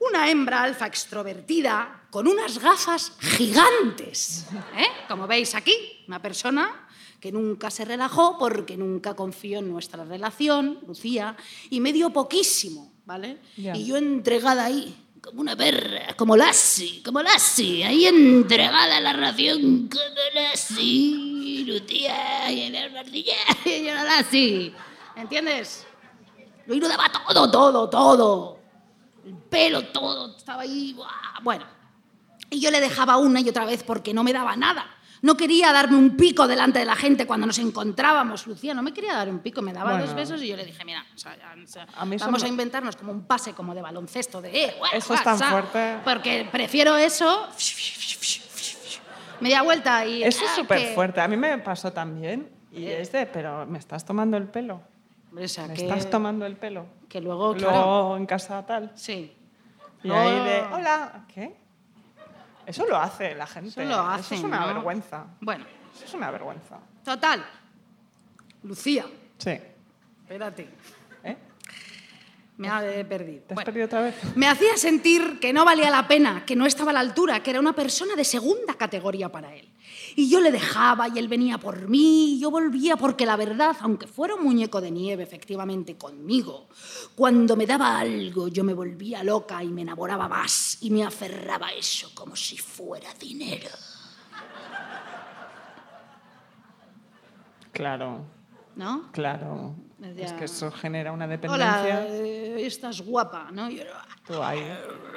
[0.00, 4.46] Una hembra alfa extrovertida con unas gafas gigantes.
[4.76, 4.86] ¿eh?
[5.08, 5.74] Como veis aquí,
[6.06, 6.88] una persona
[7.20, 11.36] que nunca se relajó porque nunca confió en nuestra relación, Lucía,
[11.68, 13.38] y me dio poquísimo, ¿vale?
[13.56, 13.76] Ya.
[13.76, 19.12] Y yo entregada ahí, como una perra, como Lassie, como Lassie, ahí entregada a la
[19.12, 23.34] relación como Lassie, Lucía, y el ardilla,
[23.64, 24.72] y yo Lassie.
[25.16, 25.86] ¿Entiendes?
[26.66, 28.57] Lo lo daba todo, todo, todo.
[29.24, 30.36] El pelo, todo.
[30.36, 30.96] Estaba ahí.
[31.42, 31.64] Bueno.
[32.50, 34.86] Y yo le dejaba una y otra vez porque no me daba nada.
[35.20, 38.46] No quería darme un pico delante de la gente cuando nos encontrábamos.
[38.46, 40.06] Lucía no me quería dar un pico, me daba Bueno.
[40.06, 42.24] dos besos y yo le dije, mira, o sea, ya, o sea, A mí eso
[42.26, 44.66] vamos a inventarnos como un pase como de baloncesto, de...
[44.66, 45.98] Eh, Eso es tan fuerte.
[46.04, 47.48] Porque prefiero eso...
[49.40, 50.22] Media vuelta y...
[50.22, 51.20] Eso es súper que- fuerte.
[51.20, 52.48] A mí me pasó también.
[52.72, 54.80] Y es de, pero me estás tomando el pelo.
[55.30, 56.86] Hombre, o sea, Me que, estás tomando el pelo.
[57.08, 58.16] Que luego, Luego claro...
[58.16, 58.92] en casa tal.
[58.94, 59.34] Sí.
[60.02, 61.56] Y ahí de, hola, ¿qué?
[62.66, 63.68] Eso lo hace la gente.
[63.70, 64.66] Eso lo hace, Eso es una ¿no?
[64.68, 65.26] vergüenza.
[65.40, 66.78] Bueno, Eso es una vergüenza.
[67.04, 67.44] total.
[68.62, 69.06] Lucía,
[69.38, 69.58] Sí.
[70.22, 70.68] espérate.
[71.24, 71.36] ¿Eh?
[72.58, 73.42] Me ha perdido.
[73.44, 73.64] ¿Te has Bueno.
[73.64, 74.36] perdido otra vez?
[74.36, 77.50] Me hacía sentir que no valía la pena, que no estaba a la altura, que
[77.50, 79.67] era una persona de segunda categoría para él.
[80.18, 83.76] Y yo le dejaba y él venía por mí, y yo volvía porque la verdad,
[83.82, 86.66] aunque fuera un muñeco de nieve efectivamente conmigo,
[87.14, 91.68] cuando me daba algo yo me volvía loca y me enamoraba más y me aferraba
[91.68, 93.68] a eso como si fuera dinero.
[97.70, 98.24] Claro,
[98.74, 99.12] ¿No?
[99.12, 99.76] claro.
[100.00, 100.24] Ya.
[100.24, 102.06] Es que eso genera una Hola, dependencia.
[102.08, 103.70] eh, estás guapa, ¿no?
[103.70, 103.84] Yo,
[104.26, 104.66] Tú ahí.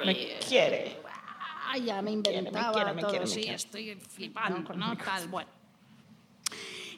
[0.06, 1.01] Me quiere.
[1.78, 4.90] Ya me me inventaba quiere, me todo, quiere, me sí, estoy flipando, No, con ¿no?
[4.90, 5.50] mi Tal, bueno.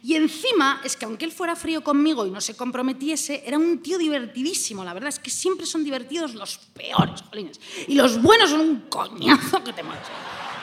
[0.02, 3.82] Y encima, es que aunque él fuera frío conmigo y no se comprometiese, era un
[3.82, 4.84] tío divertidísimo.
[4.84, 7.58] La verdad es que siempre son divertidos los peores, jolines.
[7.88, 10.06] Y los buenos son un coñazo que te mueres.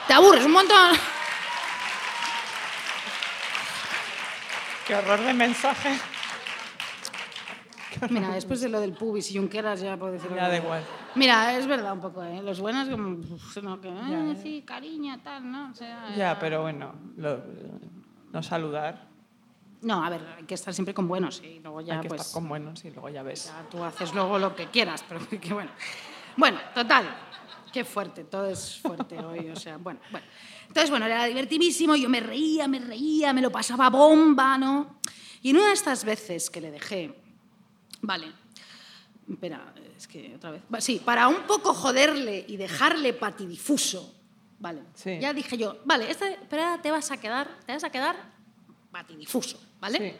[0.06, 0.96] Te aburres un montón.
[4.86, 5.98] Qué horror de mensaje.
[8.10, 10.36] Mira, después de lo del pubis y Junqueras ya puedo decirlo.
[10.36, 10.82] Ya da igual.
[11.14, 12.42] Mira, es verdad un poco, ¿eh?
[12.42, 13.18] Los buenos como...
[13.62, 14.36] no, que, eh, Ya, ya.
[14.36, 15.70] sí, cariño, tal, ¿no?
[15.70, 17.42] O sea, Ya, pero bueno, lo-
[18.32, 19.08] no saludar.
[19.82, 22.20] No, a ver, hay que estar siempre con buenos y luego ya hay que pues...
[22.22, 23.46] estar con buenos y luego ya ves.
[23.46, 25.70] ya tú haces luego lo que quieras, pero que bueno.
[26.36, 27.04] Bueno, total,
[27.72, 30.26] qué fuerte, todo es fuerte hoy, o sea, bueno, bueno.
[30.68, 34.98] Entonces, bueno, era divertidísimo, yo me reía, me reía, me lo pasaba bomba, ¿no?
[35.42, 37.21] Y en una de estas veces que le dejé,
[38.02, 38.30] vale,
[39.28, 44.14] espera, es que otra vez, sí, para un poco joderle y dejarle patidifuso,
[44.58, 45.18] vale, Sí.
[45.20, 48.16] ya dije yo, vale, esta, ahora te vas a quedar, te vas a quedar
[48.90, 49.98] patidifuso, ¿vale?
[49.98, 50.16] Sí.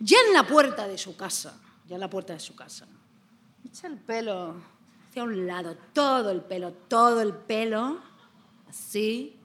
[0.00, 2.86] Ya en la puerta de su casa, ya en la puerta de su casa,
[3.64, 4.54] echa el pelo
[5.08, 8.00] hacia un lado, todo el pelo, todo el pelo,
[8.68, 9.36] así,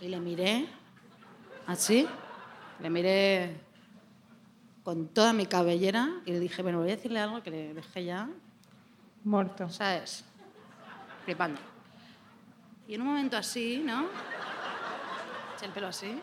[0.00, 0.68] y le miré,
[1.66, 2.06] así,
[2.80, 3.60] le miré
[4.88, 8.06] con toda mi cabellera y le dije, bueno, voy a decirle algo que le dejé
[8.06, 8.26] ya,
[9.22, 9.68] Muerto.
[9.68, 10.24] ¿sabes?
[11.26, 11.60] Flipando.
[12.86, 14.06] Y en un momento así, ¿no?
[15.54, 16.18] Eché el pelo así.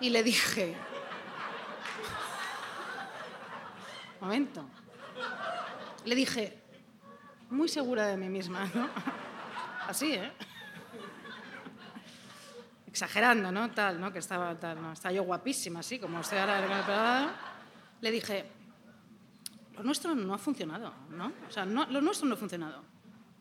[0.00, 0.76] Y le dije...
[4.20, 4.64] Momento.
[6.04, 6.62] Le dije,
[7.50, 8.88] muy segura de mí misma, ¿no?
[9.88, 10.32] Así, ¿eh?
[12.94, 13.72] Exagerando, ¿no?
[13.72, 14.12] Tal, ¿no?
[14.12, 14.78] Que estaba tal.
[14.92, 17.34] Estaba yo guapísima, así, como estoy ahora.
[18.00, 18.44] Le dije,
[19.76, 21.32] lo nuestro no ha funcionado, ¿no?
[21.48, 22.84] O sea, no- lo nuestro no ha funcionado.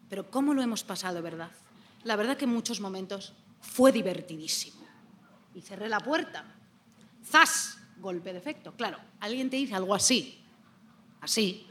[0.10, 1.52] Pero ¿cómo lo hemos pasado, verdad?
[2.04, 4.88] La verdad que en muchos momentos fue divertidísimo.
[5.54, 6.44] Y cerré la puerta.
[7.24, 7.78] ¡Zas!
[7.98, 8.74] Golpe de efecto.
[8.76, 10.44] Claro, alguien te dice algo así.
[11.22, 11.68] Así.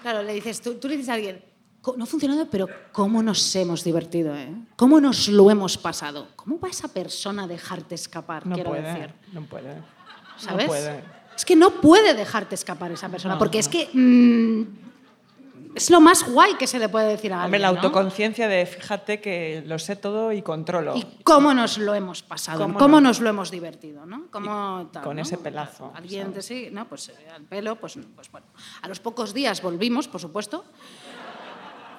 [0.00, 1.47] Claro, le dices, tú, tú le dices a alguien, "Co-
[1.96, 4.48] no ha funcionado, pero ¿cómo nos hemos divertido, eh?
[4.76, 6.28] ¿Cómo nos lo hemos pasado?
[6.36, 9.14] ¿Cómo va esa persona a dejarte escapar, No quiero puede, decir?
[9.32, 9.74] no puede.
[10.36, 10.66] ¿Sabes?
[10.66, 11.04] No puede.
[11.36, 13.60] Es que no puede dejarte escapar esa persona, No, porque no.
[13.60, 14.88] es que mm,
[15.76, 17.62] es lo más guay que se le puede decir a Hombre, alguien.
[17.62, 17.76] la ¿no?
[17.76, 20.96] autoconciencia de fíjate que lo sé todo y controlo.
[20.96, 23.08] Y cómo nos lo hemos pasado, ¿Cómo cómo, no?
[23.08, 24.26] nos lo hemos divertido, ¿no?
[24.32, 25.22] Cómo tal, con ¿no?
[25.22, 26.46] ese pelazo, Alguien de ¿sabes?
[26.46, 26.88] sí, ¿no?
[26.88, 28.46] Pues eh, al pelo, pues, pues bueno.
[28.82, 30.64] A los pocos días volvimos, por supuesto.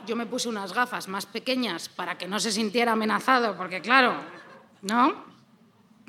[0.09, 4.15] Yo me puse unas gafas más pequeñas para que no se sintiera amenazado, porque claro,
[4.81, 5.23] ¿no?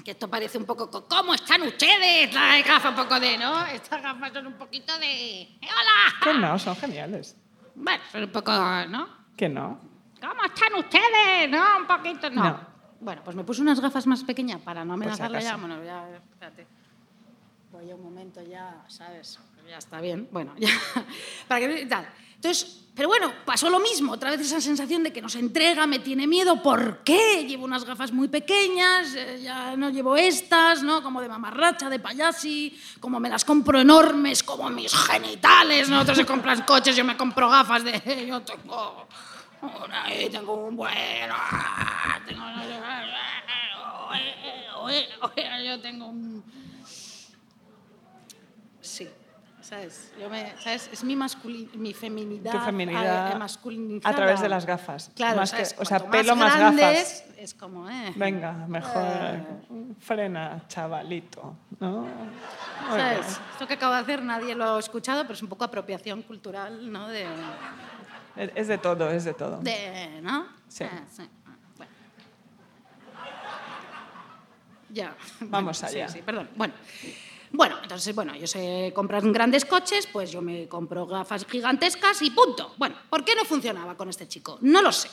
[0.03, 2.33] Que esto parece un poco, co- ¿cómo están ustedes?
[2.33, 3.67] La gafa un poco de, ¿no?
[3.67, 6.15] Estas gafas son un poquito de, "Eh, ¡hola!
[6.25, 7.37] Que no, son geniales.
[7.75, 8.51] Bueno, son un poco,
[8.89, 9.07] ¿no?
[9.37, 9.79] Que no.
[10.19, 11.51] ¿Cómo están ustedes?
[11.51, 12.43] No, un poquito, no.
[12.43, 12.61] No.
[13.03, 15.51] Bueno, pues me puse unas gafas más pequeñas para no amenazarle ya.
[15.51, 15.67] acaso.
[15.67, 16.67] Bueno, ya, espérate.
[17.71, 19.39] Voy ya un momento ya, ¿sabes?
[19.69, 20.27] Ya está bien.
[20.33, 20.69] Bueno, ya.
[21.49, 22.09] para que tal.
[22.37, 24.13] Entonces, pero bueno, pasó lo mismo.
[24.13, 26.61] Otra vez esa sensación de que nos entrega, me tiene miedo.
[26.61, 27.47] ¿Por qué?
[27.49, 31.03] Llevo unas gafas muy pequeñas, eh, ya no llevo estas, ¿no?
[31.03, 36.01] Como de mamarracha, de payasi, como me las compro enormes, como mis genitales, ¿no?
[36.01, 38.27] Otros se compran coches, yo me compro gafas de...
[38.29, 39.09] Yo tengo
[40.15, 41.37] y tengo un bueno...
[42.27, 42.45] Tengo...
[45.65, 46.45] Yo tengo un...
[49.63, 50.13] ¿sabes?
[50.19, 50.89] Yo me, ¿sabes?
[50.93, 51.17] Es mi,
[51.75, 54.13] mi feminidad, Tu feminidad eh, masculinizada.
[54.15, 55.11] a través de las gafas.
[55.15, 55.75] Claro, Más ¿sabes?
[55.75, 56.85] que- o sea, pelo más grandes,
[57.25, 57.25] gafas.
[57.39, 58.13] Es como, eh.
[58.17, 59.03] Venga, mejor
[60.01, 61.57] frena, chavalito.
[62.89, 63.41] ¿Sabes?
[63.53, 66.91] Esto que acabo de hacer nadie lo ha escuchado, pero es un poco apropiación cultural,
[66.91, 67.09] ¿no?
[67.09, 67.27] De,
[68.55, 69.59] Es de todo, es de todo.
[69.61, 70.47] de ¿no?
[70.69, 70.85] Sí.
[70.85, 71.23] Ah, sí.
[71.47, 71.93] Ah, Bueno.
[74.91, 75.15] Ya.
[75.41, 76.09] Vamos Bueno, allá.
[76.09, 76.49] Sí, sí, perdón.
[76.57, 76.75] Bueno.
[77.53, 82.31] Bueno, entonces, bueno, yo sé comprar grandes coches, pues yo me compro gafas gigantescas y
[82.31, 82.75] punto.
[82.79, 84.59] Bueno, ¿por qué no funcionaba con este chico?
[84.61, 85.11] No lo sé.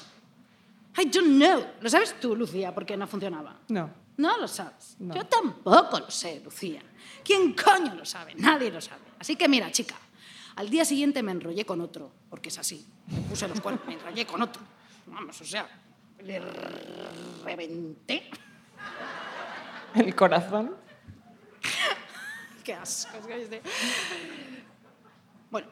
[0.98, 1.66] I don't know.
[1.82, 3.60] ¿Lo sabes tú, Lucía, por qué no funcionaba?
[3.70, 3.90] No.
[4.18, 4.96] No lo sabes.
[5.00, 6.82] Yo tampoco lo sé, Lucía.
[7.24, 8.34] ¿Quién coño lo sabe?
[8.36, 9.02] Nadie lo sabe.
[9.20, 9.96] Así que mira, chica,
[10.56, 12.86] al día siguiente me enrollé con otro, porque es así.
[13.08, 14.62] Me puse los cuernos, me enrollé con otro.
[15.08, 15.68] Vamos, o sea,
[16.24, 16.40] le
[17.44, 18.30] reventé.
[19.94, 20.87] El corazón.
[22.68, 23.18] Qué asco.
[25.50, 25.68] Bueno,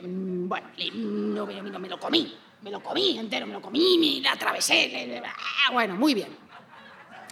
[0.00, 2.32] mm, bueno, le- no, no me lo comí.
[2.62, 5.20] Me lo comí entero, me lo comí, me atravesé.
[5.24, 6.28] ah, bueno, muy bien.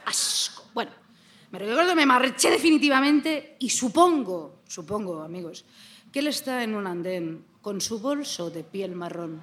[0.06, 0.64] Asco.
[0.74, 0.90] Bueno,
[1.52, 5.64] me recuerdo, me marché definitivamente y supongo, supongo, amigos,
[6.12, 9.40] que él está en un andén con su bolso de piel marrón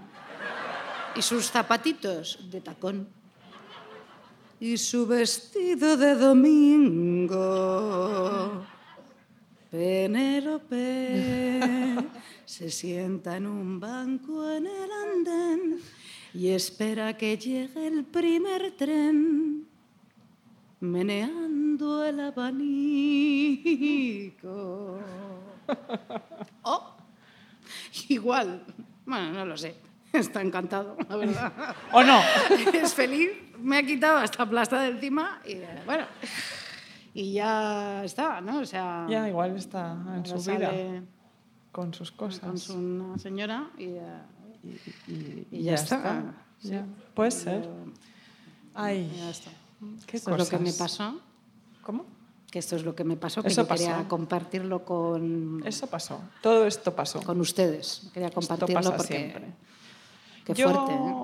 [1.15, 3.07] y sus zapatitos de tacón
[4.59, 7.43] y su vestido de domingo.
[9.73, 10.77] Penélope
[12.45, 15.79] se sienta en un banco en el andén
[16.31, 19.67] y espera que llegue el primer tren,
[20.79, 22.69] meneando el abanico.
[26.61, 26.95] Oh,
[28.09, 28.63] igual,
[29.07, 29.75] bueno, no lo sé,
[30.13, 31.75] está encantado, la verdad.
[31.93, 32.21] ¿O no?
[32.73, 35.55] es feliz, me ha quitado esta plasta de encima y
[35.85, 36.05] bueno,
[37.13, 38.59] y ya está, ¿no?
[38.59, 40.71] O sea, Ya, igual está en su vida,
[41.71, 42.39] con sus cosas.
[42.41, 44.21] con su una señora y, eh,
[45.07, 46.33] y, y ya, está.
[46.59, 46.69] Sí.
[46.69, 46.85] Ya.
[47.13, 47.69] Puede ser.
[48.73, 49.51] Ay, Ya está.
[50.07, 50.77] qué Esto es lo que me cosas.
[50.97, 51.19] pasó,
[51.81, 52.05] ¿Cómo?
[52.49, 56.19] que esto es lo que me pasó, que Eso yo quería compartirlo con, Eso pasó.
[56.41, 57.19] Todo esto pasó.
[57.23, 58.09] con ustedes.
[58.13, 59.53] Quería compartirlo pasa porque siempre.
[60.45, 60.93] qué Yo fuerte.
[60.93, 61.22] ¿eh?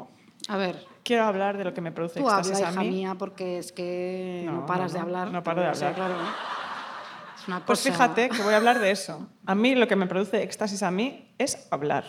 [0.50, 2.90] A ver, Quiero hablar de lo que me produce tú habla, éxtasis a hija mí.
[2.90, 5.32] mía, porque es que no, No, paras no, de hablar.
[5.32, 5.96] no paro de hablar.
[5.96, 6.14] claro.
[7.36, 9.28] Es una Pues cosa- fíjate que voy a hablar de eso.
[9.48, 12.04] A mí lo que me produce éxtasis a mí es hablar.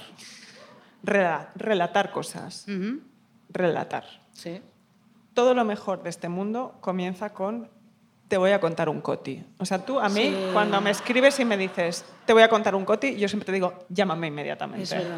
[1.04, 2.66] Rela- relatar cosas.
[2.68, 3.00] Ujú,
[3.48, 4.04] Relatar.
[4.32, 4.60] Sí.
[5.34, 7.70] Todo lo mejor de este mundo comienza con
[8.28, 9.44] te voy a contar un coti.
[9.58, 10.36] O sea, tú a mí, Sí.
[10.52, 13.52] cuando me escribes y me dices te voy a contar un coti, yo siempre te
[13.52, 14.82] digo llámame inmediatamente.
[14.84, 15.16] Es verdad.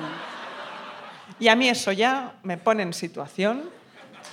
[1.43, 3.68] Y a mí eso ya me pone en situación.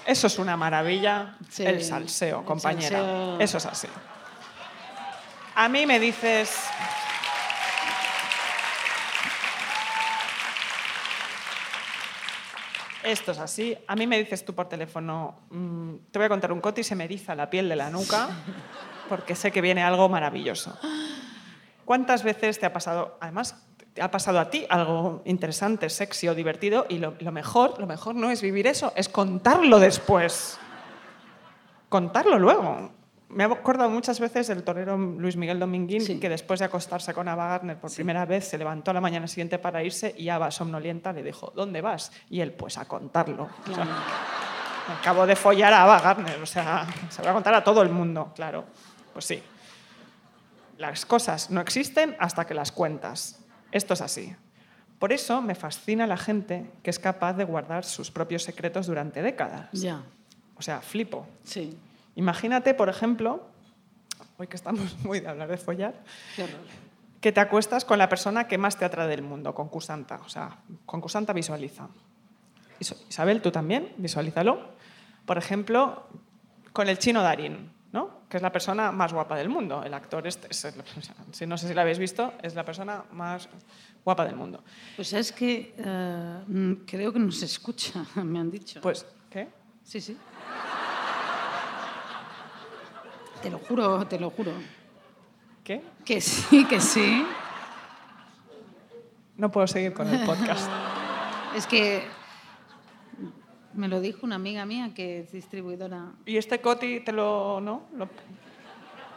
[0.05, 1.37] Eso es una maravilla.
[1.49, 2.99] Sí, el salseo, el compañera.
[2.99, 3.39] salseo.
[3.39, 3.87] Eso es así.
[5.55, 6.55] A mí me dices.
[13.03, 13.75] Esto es así.
[13.87, 16.83] A mí me dices tú por teléfono, "Mm, te voy a contar un coti y
[16.83, 18.29] se me eriza la piel de la nuca
[19.07, 20.77] porque sé que viene algo maravilloso.
[21.85, 23.55] ¿Cuántas veces te ha pasado, además,
[24.01, 28.15] ha pasado a ti algo interesante, sexy o divertido y lo, lo mejor, lo mejor
[28.15, 30.57] no es vivir eso, es contarlo después.
[31.89, 32.91] Contarlo luego.
[33.29, 36.19] Me he acordado muchas veces del torero Luis Miguel Dominguín Sí.
[36.19, 39.27] que después de acostarse con Ava Gardner por primera vez se levantó a la mañana
[39.27, 42.11] siguiente para irse y Ava, somnolienta, le dijo, ¿dónde vas?
[42.29, 43.49] Y él, pues a contarlo.
[43.69, 43.87] O sea,
[44.99, 47.83] acabo de follar a Ava Gardner, o sea, se lo voy a contar a todo
[47.83, 48.65] el mundo, claro.
[49.13, 49.43] Pues sí.
[50.79, 53.39] Las cosas no existen hasta que las cuentas.
[53.71, 54.35] Esto es así.
[54.97, 59.21] Por eso me fascina la gente que es capaz de guardar sus propios secretos durante
[59.21, 59.69] décadas.
[59.71, 60.03] Ya,
[60.57, 61.25] O sea, flipo.
[61.43, 61.77] sí.
[62.15, 63.47] Imagínate, por ejemplo,
[64.37, 65.93] hoy que estamos muy de hablar de follar,
[67.21, 70.19] que te acuestas con la persona que más te atrae del mundo, concursanta.
[70.25, 71.87] O sea, concursanta visualiza.
[73.09, 74.59] Isabel, tú también, visualízalo.
[75.25, 76.07] Por ejemplo,
[76.73, 77.71] con el chino Darín.
[78.29, 79.83] Que es la persona más guapa del mundo.
[79.83, 80.67] El actor, este, es,
[81.47, 83.49] no sé si lo habéis visto, es la persona más
[84.05, 84.63] guapa del mundo.
[84.95, 88.81] Pues es que eh, mm, creo que no se escucha, me han dicho.
[88.81, 89.47] Pues, ¿qué?
[89.83, 90.15] Sí, sí.
[93.41, 94.51] Te lo juro, te lo juro.
[95.63, 95.81] ¿Qué?
[96.05, 97.25] Que sí, que sí.
[99.37, 100.69] No puedo seguir con el podcast.
[101.55, 102.03] Es que
[103.73, 106.11] me lo dijo una amiga mía que es distribuidora.
[106.25, 107.59] ¿Y este Coti te lo...
[107.61, 107.83] no?
[107.95, 108.09] Lo-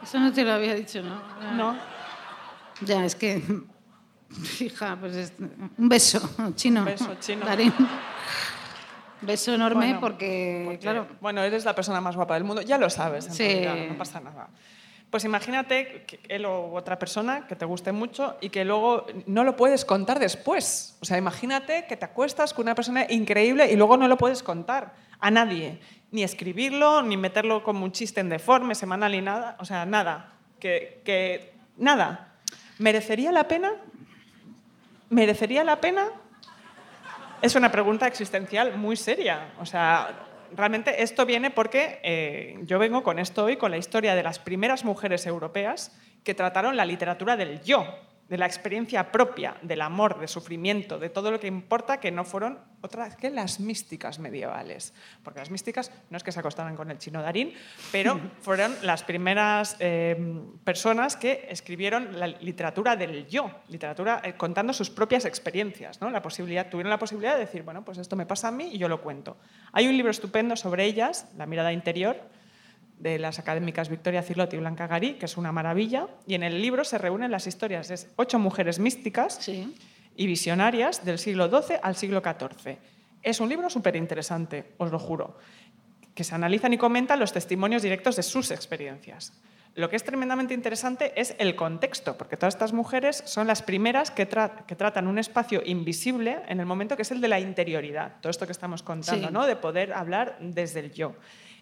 [0.01, 1.21] Eso no te lo había dicho, ¿no?
[1.53, 1.77] no.
[2.81, 3.41] Ya, es que.
[4.59, 5.33] Hija, pues es-
[5.77, 6.19] un beso,
[6.55, 6.79] chino.
[6.81, 7.45] Un beso, chino.
[7.45, 7.73] Darín.
[9.21, 11.07] Beso enorme Bueno, porque, Porque, claro.
[11.21, 13.43] Bueno, eres la persona más guapa del mundo, ya lo sabes, en Sí.
[13.43, 14.49] realidad, no pasa nada.
[15.13, 19.43] Pues imagínate que él o otra persona que te guste mucho y que luego no
[19.43, 20.97] lo puedes contar después.
[21.03, 24.41] O sea, imagínate que te acuestas con una persona increíble y luego no lo puedes
[24.41, 25.79] contar a nadie.
[26.09, 29.55] Ni escribirlo, ni meterlo como un chiste en deforme, semanal, ni nada.
[29.59, 30.33] O sea, nada.
[30.59, 32.33] Que, que nada.
[32.79, 33.71] ¿Merecería la pena?
[35.11, 36.07] ¿Merecería la pena?
[37.39, 39.53] Es una pregunta existencial muy seria.
[39.59, 40.09] O sea,
[40.55, 44.39] realmente esto viene porque eh, yo vengo con esto hoy, con la historia de las
[44.39, 47.85] primeras mujeres europeas que trataron la literatura del yo.
[48.29, 52.23] De la experiencia propia, del amor, de sufrimiento, de todo lo que importa, que no
[52.23, 54.93] fueron otras que las místicas medievales.
[55.23, 57.53] Porque las místicas no es que se acostaran con el chino Darín,
[57.91, 60.15] pero fueron las primeras eh,
[60.63, 65.99] personas que escribieron la literatura del yo, literatura eh, contando sus propias experiencias.
[66.01, 66.09] ¿no?
[66.09, 68.77] La posibilidad, tuvieron la posibilidad de decir, bueno, pues esto me pasa a mí y
[68.77, 69.37] yo lo cuento.
[69.73, 72.21] Hay un libro estupendo sobre ellas, La mirada interior,
[72.97, 76.61] de las académicas Victoria Cilotti y Blanca Garí, que es una maravilla, y en el
[76.61, 79.75] libro se reúnen las historias de ocho mujeres místicas Sí.
[80.15, 82.77] y visionarias del siglo XII al siglo XIV.
[83.21, 85.37] Es un libro súper interesante, os lo juro,
[86.15, 89.33] que se analizan y comentan los testimonios directos de sus experiencias.
[89.75, 94.11] Lo que es tremendamente interesante es el contexto, porque todas estas mujeres son las primeras
[94.11, 97.39] que, tra- que tratan un espacio invisible en el momento que es el de la
[97.39, 99.33] interioridad, todo esto que estamos contando, Sí.
[99.33, 99.47] ¿no?
[99.47, 101.15] de poder hablar desde el yo.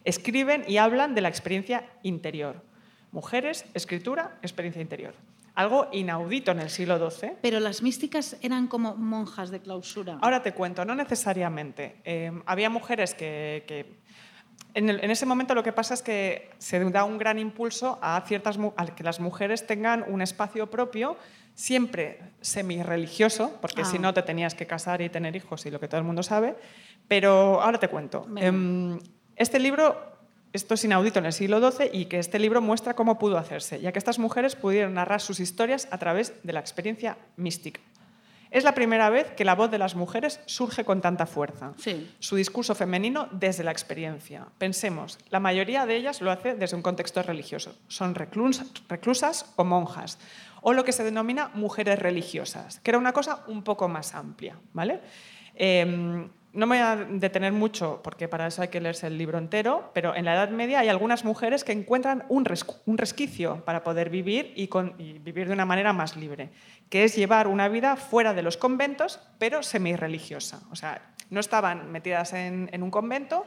[0.03, 2.63] Escriben y hablan de la experiencia interior.
[3.11, 5.13] Mujeres, escritura, experiencia interior.
[5.53, 7.33] Algo inaudito en el siglo XII.
[7.41, 10.17] Pero las místicas eran como monjas de clausura.
[10.21, 11.97] Ahora te cuento, no necesariamente.
[12.05, 13.63] Eh, había mujeres que...
[13.67, 13.99] que-
[14.73, 17.99] en, el- en ese momento lo que pasa es que se da un gran impulso
[18.01, 21.17] a, ciertas, a que las mujeres tengan un espacio propio,
[21.55, 23.85] siempre semi-religioso, porque Ah.
[23.85, 26.23] si no te tenías que casar y tener hijos y lo que todo el mundo
[26.23, 26.55] sabe.
[27.09, 28.25] Pero ahora te cuento.
[29.41, 29.99] Este libro,
[30.53, 33.81] esto es inaudito en el siglo XII y que este libro muestra cómo pudo hacerse,
[33.81, 37.81] ya que estas mujeres pudieron narrar sus historias a través de la experiencia mística.
[38.51, 41.73] Es la primera vez que la voz de las mujeres surge con tanta fuerza.
[41.79, 42.07] Sí.
[42.19, 44.45] Su discurso femenino desde la experiencia.
[44.59, 47.75] Pensemos, la mayoría de ellas lo hace desde un contexto religioso.
[47.87, 50.19] Son reclus- reclusas o monjas,
[50.61, 54.55] o lo que se denomina mujeres religiosas, que era una cosa un poco más amplia.
[54.73, 55.01] ¿vale?
[55.55, 59.37] Eh, no me voy a detener mucho, porque para eso hay que leerse el libro
[59.37, 64.09] entero, pero en la Edad Media hay algunas mujeres que encuentran un, resquicio para poder
[64.09, 64.67] vivir y,
[65.19, 66.49] vivir de una manera más libre,
[66.89, 70.61] que es llevar una vida fuera de los conventos, pero semi-religiosa.
[70.71, 73.45] O sea, no estaban metidas en, en un convento,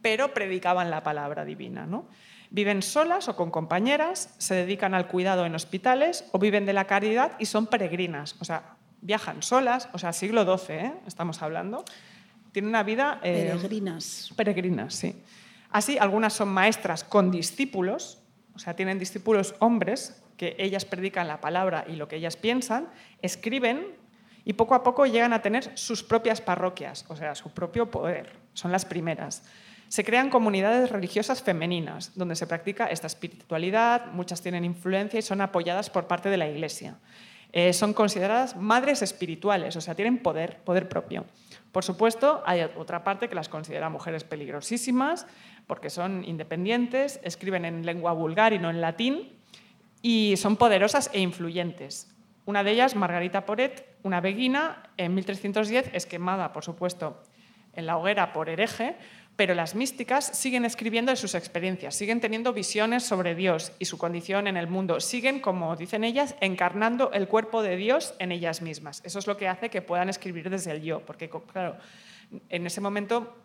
[0.00, 1.84] pero predicaban la palabra divina.
[1.84, 2.06] ¿no?
[2.50, 6.86] Viven solas o con compañeras, se dedican al cuidado en hospitales o viven de la
[6.86, 8.36] caridad y son peregrinas.
[8.40, 10.94] O sea, viajan solas, o sea, siglo XII, ¿eh?
[11.06, 11.84] estamos hablando.
[12.56, 13.20] Tienen una vida...
[13.22, 14.32] eh, Peregrinas.
[14.34, 15.14] Peregrinas, sí.
[15.70, 18.16] Así, algunas son maestras con discípulos,
[18.54, 22.88] o sea, tienen discípulos hombres que ellas predican la palabra y lo que ellas piensan,
[23.20, 23.88] escriben
[24.46, 28.32] y poco a poco llegan a tener sus propias parroquias, o sea, su propio poder.
[28.54, 29.42] Son las primeras.
[29.88, 35.42] Se crean comunidades religiosas femeninas, donde se practica esta espiritualidad, muchas tienen influencia y son
[35.42, 36.96] apoyadas por parte de la Iglesia.
[37.52, 41.26] Eh, son consideradas madres espirituales, o sea, tienen poder, poder propio.
[41.76, 45.26] Por supuesto, hay otra parte que las considera mujeres peligrosísimas,
[45.66, 49.38] porque son independientes, escriben en lengua vulgar y no en latín,
[50.00, 52.16] y son poderosas e influyentes.
[52.46, 57.22] Una de ellas, Margarita Poret, una beguina, en 1310 es quemada, por supuesto,
[57.74, 58.96] en la hoguera por hereje,
[59.36, 63.98] pero las místicas siguen escribiendo de sus experiencias, siguen teniendo visiones sobre Dios y su
[63.98, 68.62] condición en el mundo, siguen, como dicen ellas, encarnando el cuerpo de Dios en ellas
[68.62, 69.02] mismas.
[69.04, 71.76] Eso es lo que hace que puedan escribir desde el yo, porque, claro,
[72.48, 73.36] en ese momento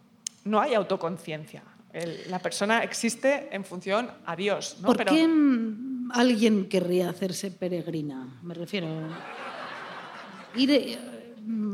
[0.46, 1.62] no hay autoconciencia.
[1.92, 4.78] El- La persona existe en función a Dios.
[4.80, 4.88] ¿no?
[4.88, 8.40] ¿Por Pero- qué mm, alguien querría hacerse peregrina?
[8.44, 8.88] Me refiero.
[10.56, 10.98] Ir, eh,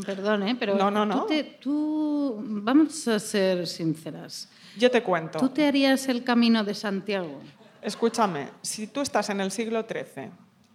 [0.06, 0.56] perdón, ¿eh?
[0.60, 1.22] pero No, no, no.
[1.22, 4.50] Tú, te- tú- vamos a ser sinceras.
[4.78, 5.40] Yo te cuento.
[5.40, 7.42] ¿Tú te harías el camino de Santiago?
[7.82, 10.30] Escúchame, si tú estás en el siglo XIII,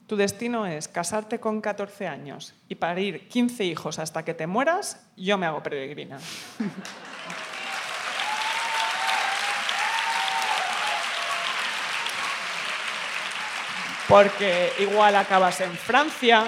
[0.07, 5.01] tu destino es casarte con 14 años y parir 15 hijos hasta que te mueras,
[5.17, 6.19] yo me hago peregrina.
[14.09, 16.45] Porque igual acabas en Francia,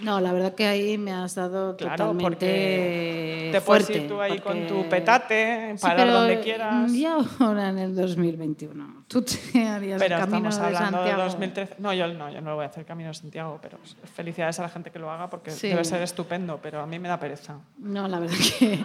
[0.00, 4.08] No, la verdad que ahí me has dado claro, totalmente porque te puedes fuerte, ir
[4.08, 6.92] tú ahí con tu petate, parar donde quieras.
[6.92, 11.18] Y ahora en el 2021, ¿tú te harías Pero el camino estamos de hablando Santiago?
[11.22, 11.74] de 2013.
[11.78, 13.78] No yo, no, yo no lo voy a hacer Camino de Santiago, pero
[14.14, 15.68] felicidades a la gente que lo haga porque Sí.
[15.68, 17.58] debe ser estupendo, pero a mí me da pereza.
[17.78, 18.84] No, la verdad que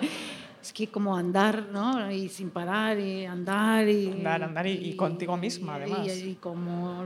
[0.61, 2.11] es que como andar, ¿no?
[2.11, 6.07] Y sin parar y andar y Andar, andar y- y contigo misma, además.
[6.07, 7.03] Y, y como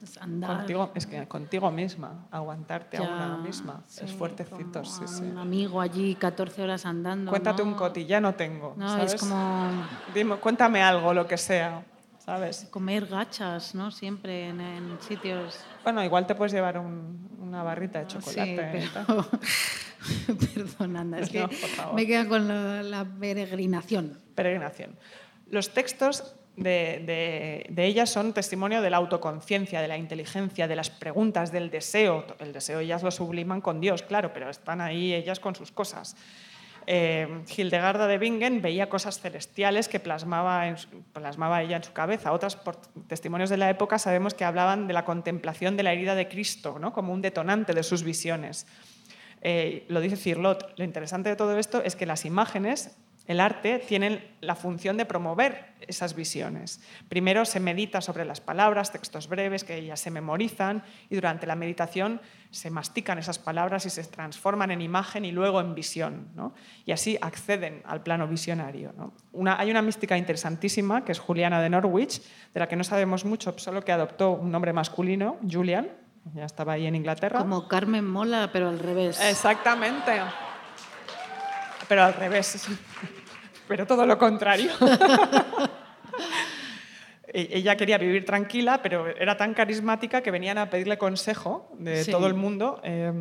[0.00, 3.82] um, andar Contigo, es que contigo misma, aguantarte a una misma.
[3.86, 5.22] sí, es fuertecito, sí, sí.
[5.24, 7.30] Un amigo allí 14 horas andando.
[7.30, 7.70] Cuéntate ¿no?
[7.70, 8.74] un coti, ya no tengo.
[8.76, 9.14] No, ¿sabes?
[9.14, 9.70] es como
[10.14, 11.82] Dime, cuéntame algo, lo que sea,
[12.18, 12.66] ¿sabes?
[12.70, 13.90] comer gachas, ¿no?
[13.90, 15.58] Siempre en, en sitios.
[15.84, 18.88] Bueno, igual te puedes llevar un- una barrita de Sí, chocolate.
[18.92, 19.04] tal.
[19.06, 19.26] pero...
[20.54, 24.18] Perdón, anda, es que No, me queda con la, la peregrinación.
[24.34, 24.96] Peregrinación.
[25.50, 30.90] Los textos de, de- ellas son testimonio de la autoconciencia, de la inteligencia, de las
[30.90, 32.26] preguntas, del deseo.
[32.38, 36.16] El deseo ellas lo subliman con Dios, claro, pero están ahí ellas con sus cosas.
[36.90, 40.66] Eh, Hildegarda de Bingen veía cosas celestiales que plasmaba
[41.62, 42.32] ella en su cabeza.
[42.32, 42.76] Otras por
[43.06, 46.78] testimonios de la época sabemos que hablaban de la contemplación de la herida de Cristo
[46.78, 46.92] ¿no?
[46.94, 48.66] como un detonante de sus visiones.
[49.42, 50.78] Eh, lo dice Cirlot.
[50.78, 52.96] Lo interesante de todo esto es que las imágenes,
[53.28, 56.80] el arte, tienen la función de promover esas visiones.
[57.08, 61.54] Primero se medita sobre las palabras, textos breves que ellas se memorizan y durante la
[61.54, 66.28] meditación se mastican esas palabras y se transforman en imagen y luego en visión.
[66.34, 66.52] ¿no?
[66.84, 68.92] Y así acceden al plano visionario.
[68.96, 69.12] ¿no?
[69.32, 72.20] Una- hay una mística interesantísima que es Juliana de Norwich,
[72.52, 75.88] de la que no sabemos mucho, solo que adoptó un nombre masculino, Julian.
[76.34, 77.38] Ya estaba ahí en Inglaterra.
[77.38, 79.18] Como Carmen Mola, pero al revés.
[79.20, 80.12] Exactamente.
[81.88, 82.66] Pero al revés.
[83.68, 84.72] Pero todo lo contrario.
[87.32, 92.04] E- Ella quería vivir tranquila, pero era tan carismática que venían a pedirle consejo de
[92.04, 92.10] Sí.
[92.10, 92.80] todo el mundo.
[92.84, 93.12] Eh,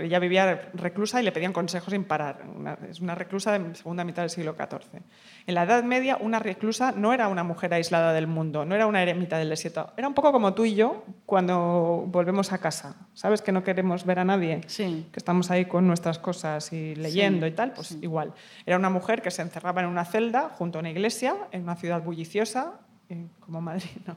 [0.00, 2.42] ella vivía reclusa y le pedían consejo sin parar.
[2.56, 5.02] Una- es una reclusa de segunda mitad del siglo XIV.
[5.46, 8.86] En la Edad Media, una reclusa no era una mujer aislada del mundo, no era
[8.86, 9.92] una eremita del desierto.
[9.96, 12.96] Era un poco como tú y yo cuando volvemos a casa.
[13.12, 14.60] ¿Sabes que no queremos ver a nadie?
[14.66, 15.06] Sí.
[15.12, 18.32] que estamos ahí con nuestras cosas y leyendo y tal, pues igual.
[18.64, 21.76] Era una mujer que se encerraba en una celda junto a una iglesia, en una
[21.76, 22.74] ciudad bulliciosa,
[23.10, 23.90] eh, como Madrid.
[24.06, 24.16] ¿no?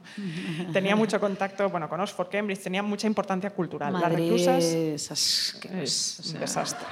[0.72, 3.92] Tenía mucho contacto bueno, con Oxford, Cambridge, tenía mucha importancia cultural.
[3.92, 6.86] Las Madrid reclusas es asqueroso, es o un desastre.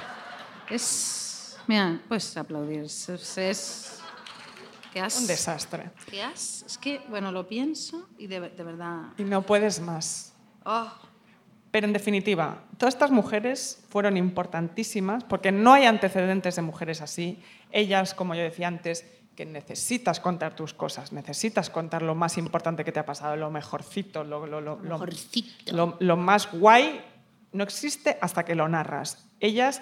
[0.69, 1.57] Es.
[1.67, 2.81] Mira, puedes aplaudir.
[2.83, 3.09] Es.
[3.37, 3.89] es-
[4.91, 5.17] ¿Qué has?
[5.19, 5.89] Un desastre.
[6.07, 6.63] ¿Qué has?
[6.67, 9.05] Es que, bueno, lo pienso y de, de verdad.
[9.17, 10.33] Y no puedes más.
[10.65, 10.87] Oh,
[11.71, 17.41] Pero en definitiva, todas estas mujeres fueron importantísimas porque no hay antecedentes de mujeres así.
[17.71, 19.03] Ellas, como yo decía antes,
[19.35, 23.49] que necesitas contar tus cosas, necesitas contar lo más importante que te ha pasado, lo
[23.49, 25.97] mejorcito, lo, lo- lo- lo- mejorcito.
[25.99, 27.01] lo más guay,
[27.51, 29.25] no existe hasta que lo narras.
[29.39, 29.81] Ellas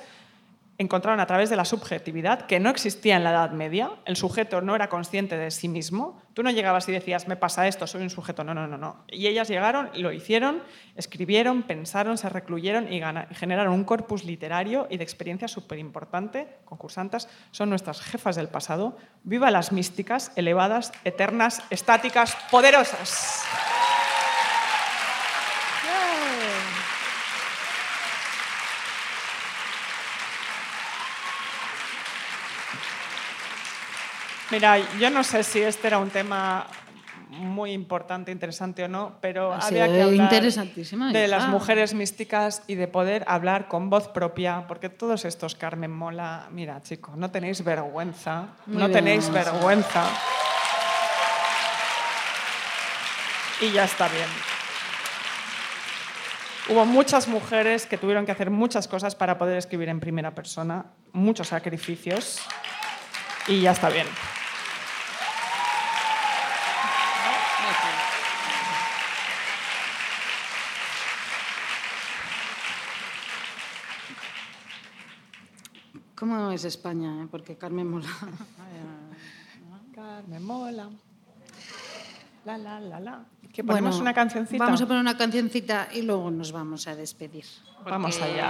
[0.77, 4.61] encontraron a través de la subjetividad que no existía en la Edad Media, el sujeto
[4.61, 8.01] no era consciente de sí mismo, tú no llegabas y decías, me pasa esto, soy
[8.01, 9.03] un sujeto, no, no, no, no.
[9.07, 10.63] Y ellas llegaron, lo hicieron,
[10.95, 13.01] escribieron, pensaron, se recluyeron y,
[13.35, 18.97] generaron un corpus literario y de experiencia súper importante, concursantes, son nuestras jefas del pasado.
[19.23, 23.43] Viva las místicas, elevadas, eternas, estáticas, poderosas.
[34.51, 36.67] Mira, yo no sé si este era un tema
[37.29, 42.61] muy importante, interesante o no, pero Ha había que hablar interesantísima, de las mujeres místicas
[42.67, 47.31] y de poder hablar con voz propia, porque todos estos Carmen Mola, mira, chicos, no
[47.31, 49.31] tenéis vergüenza, Muy no bien, tenéis sí.
[49.31, 50.03] vergüenza.
[53.61, 54.27] Y ya está bien.
[56.69, 60.85] Hubo muchas mujeres que tuvieron que hacer muchas cosas para poder escribir en primera persona,
[61.13, 62.41] muchos sacrificios,
[63.47, 64.07] y ya está bien.
[76.21, 77.23] ¿Cómo es España?
[77.23, 77.27] eh?
[77.31, 78.05] Porque Carmen Mola.
[79.95, 80.87] Carmen Mola.
[82.45, 83.25] La, la, la, la.
[83.51, 84.63] ¿Que ponemos una cancioncita?
[84.63, 87.45] Vamos a poner una cancioncita y luego nos vamos a despedir.
[87.85, 88.49] Vamos allá.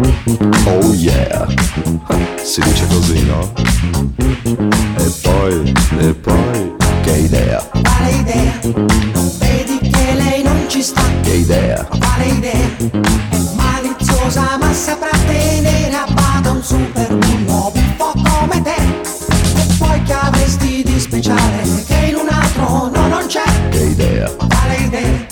[0.39, 1.45] Oh yeah,
[2.41, 3.51] si dice così, no?
[4.97, 8.59] E poi, e poi, che idea, Quale idea?
[9.39, 11.01] Vedi che lei non ci sta?
[11.21, 12.67] che idea, Quale idea?
[12.77, 18.75] È maliziosa ma saprà tenere a bada un superuomo buffo come te.
[18.75, 23.43] E poi che avresti di speciale che in un altro no non c'è?
[23.69, 25.30] che idea, Quale idea?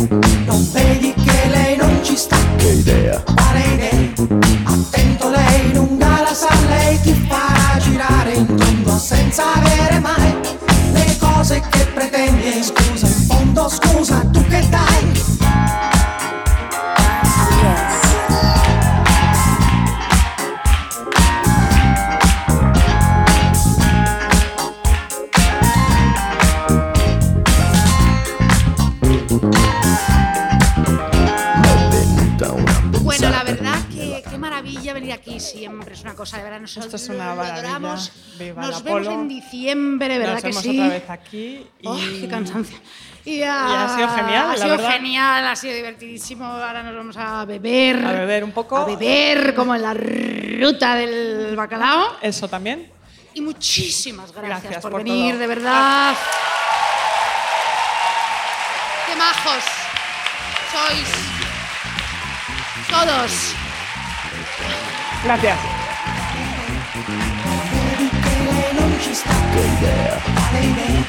[12.60, 12.99] high school
[36.20, 36.60] cosa de.
[36.60, 37.80] Nosotros Esto es una maravilla.
[37.80, 39.12] Nos vemos Apolo.
[39.12, 40.78] en diciembre, ¿verdad Nos que vemos sí?
[40.80, 41.68] otra vez aquí.
[41.80, 41.88] Y...
[41.88, 42.78] ¡Ay, qué cansancio!
[43.24, 44.92] Y, ha sido genial, Ha la sido verdad.
[44.92, 46.44] genial, ha sido divertidísimo.
[46.46, 48.06] Ahora nos vamos a beber.
[48.06, 48.76] A beber un poco.
[48.78, 52.18] A beber, como en la ruta del bacalao.
[52.22, 52.92] Eso también.
[53.34, 55.40] Y muchísimas gracias, Gracias por, por venir, todo.
[55.42, 56.16] de verdad.
[59.08, 59.64] ¡Qué majos!
[60.74, 61.10] Sois
[62.90, 63.56] todos.
[65.24, 65.79] Gracias.
[69.00, 69.30] Ci sta.
[69.54, 71.04] Che idea, Quale idea?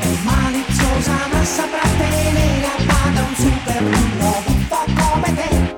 [0.00, 5.74] È maliziosa ma saprà tenere a bada un super uomo un po' come te.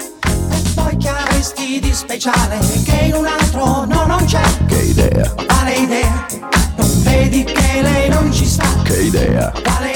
[0.57, 4.43] E poi che avresti di speciale che in un altro no non c'è.
[4.67, 6.27] Che idea, Quale idea?
[6.77, 8.67] Non vedi che lei non ci sta.
[8.83, 9.93] Che idea, Quale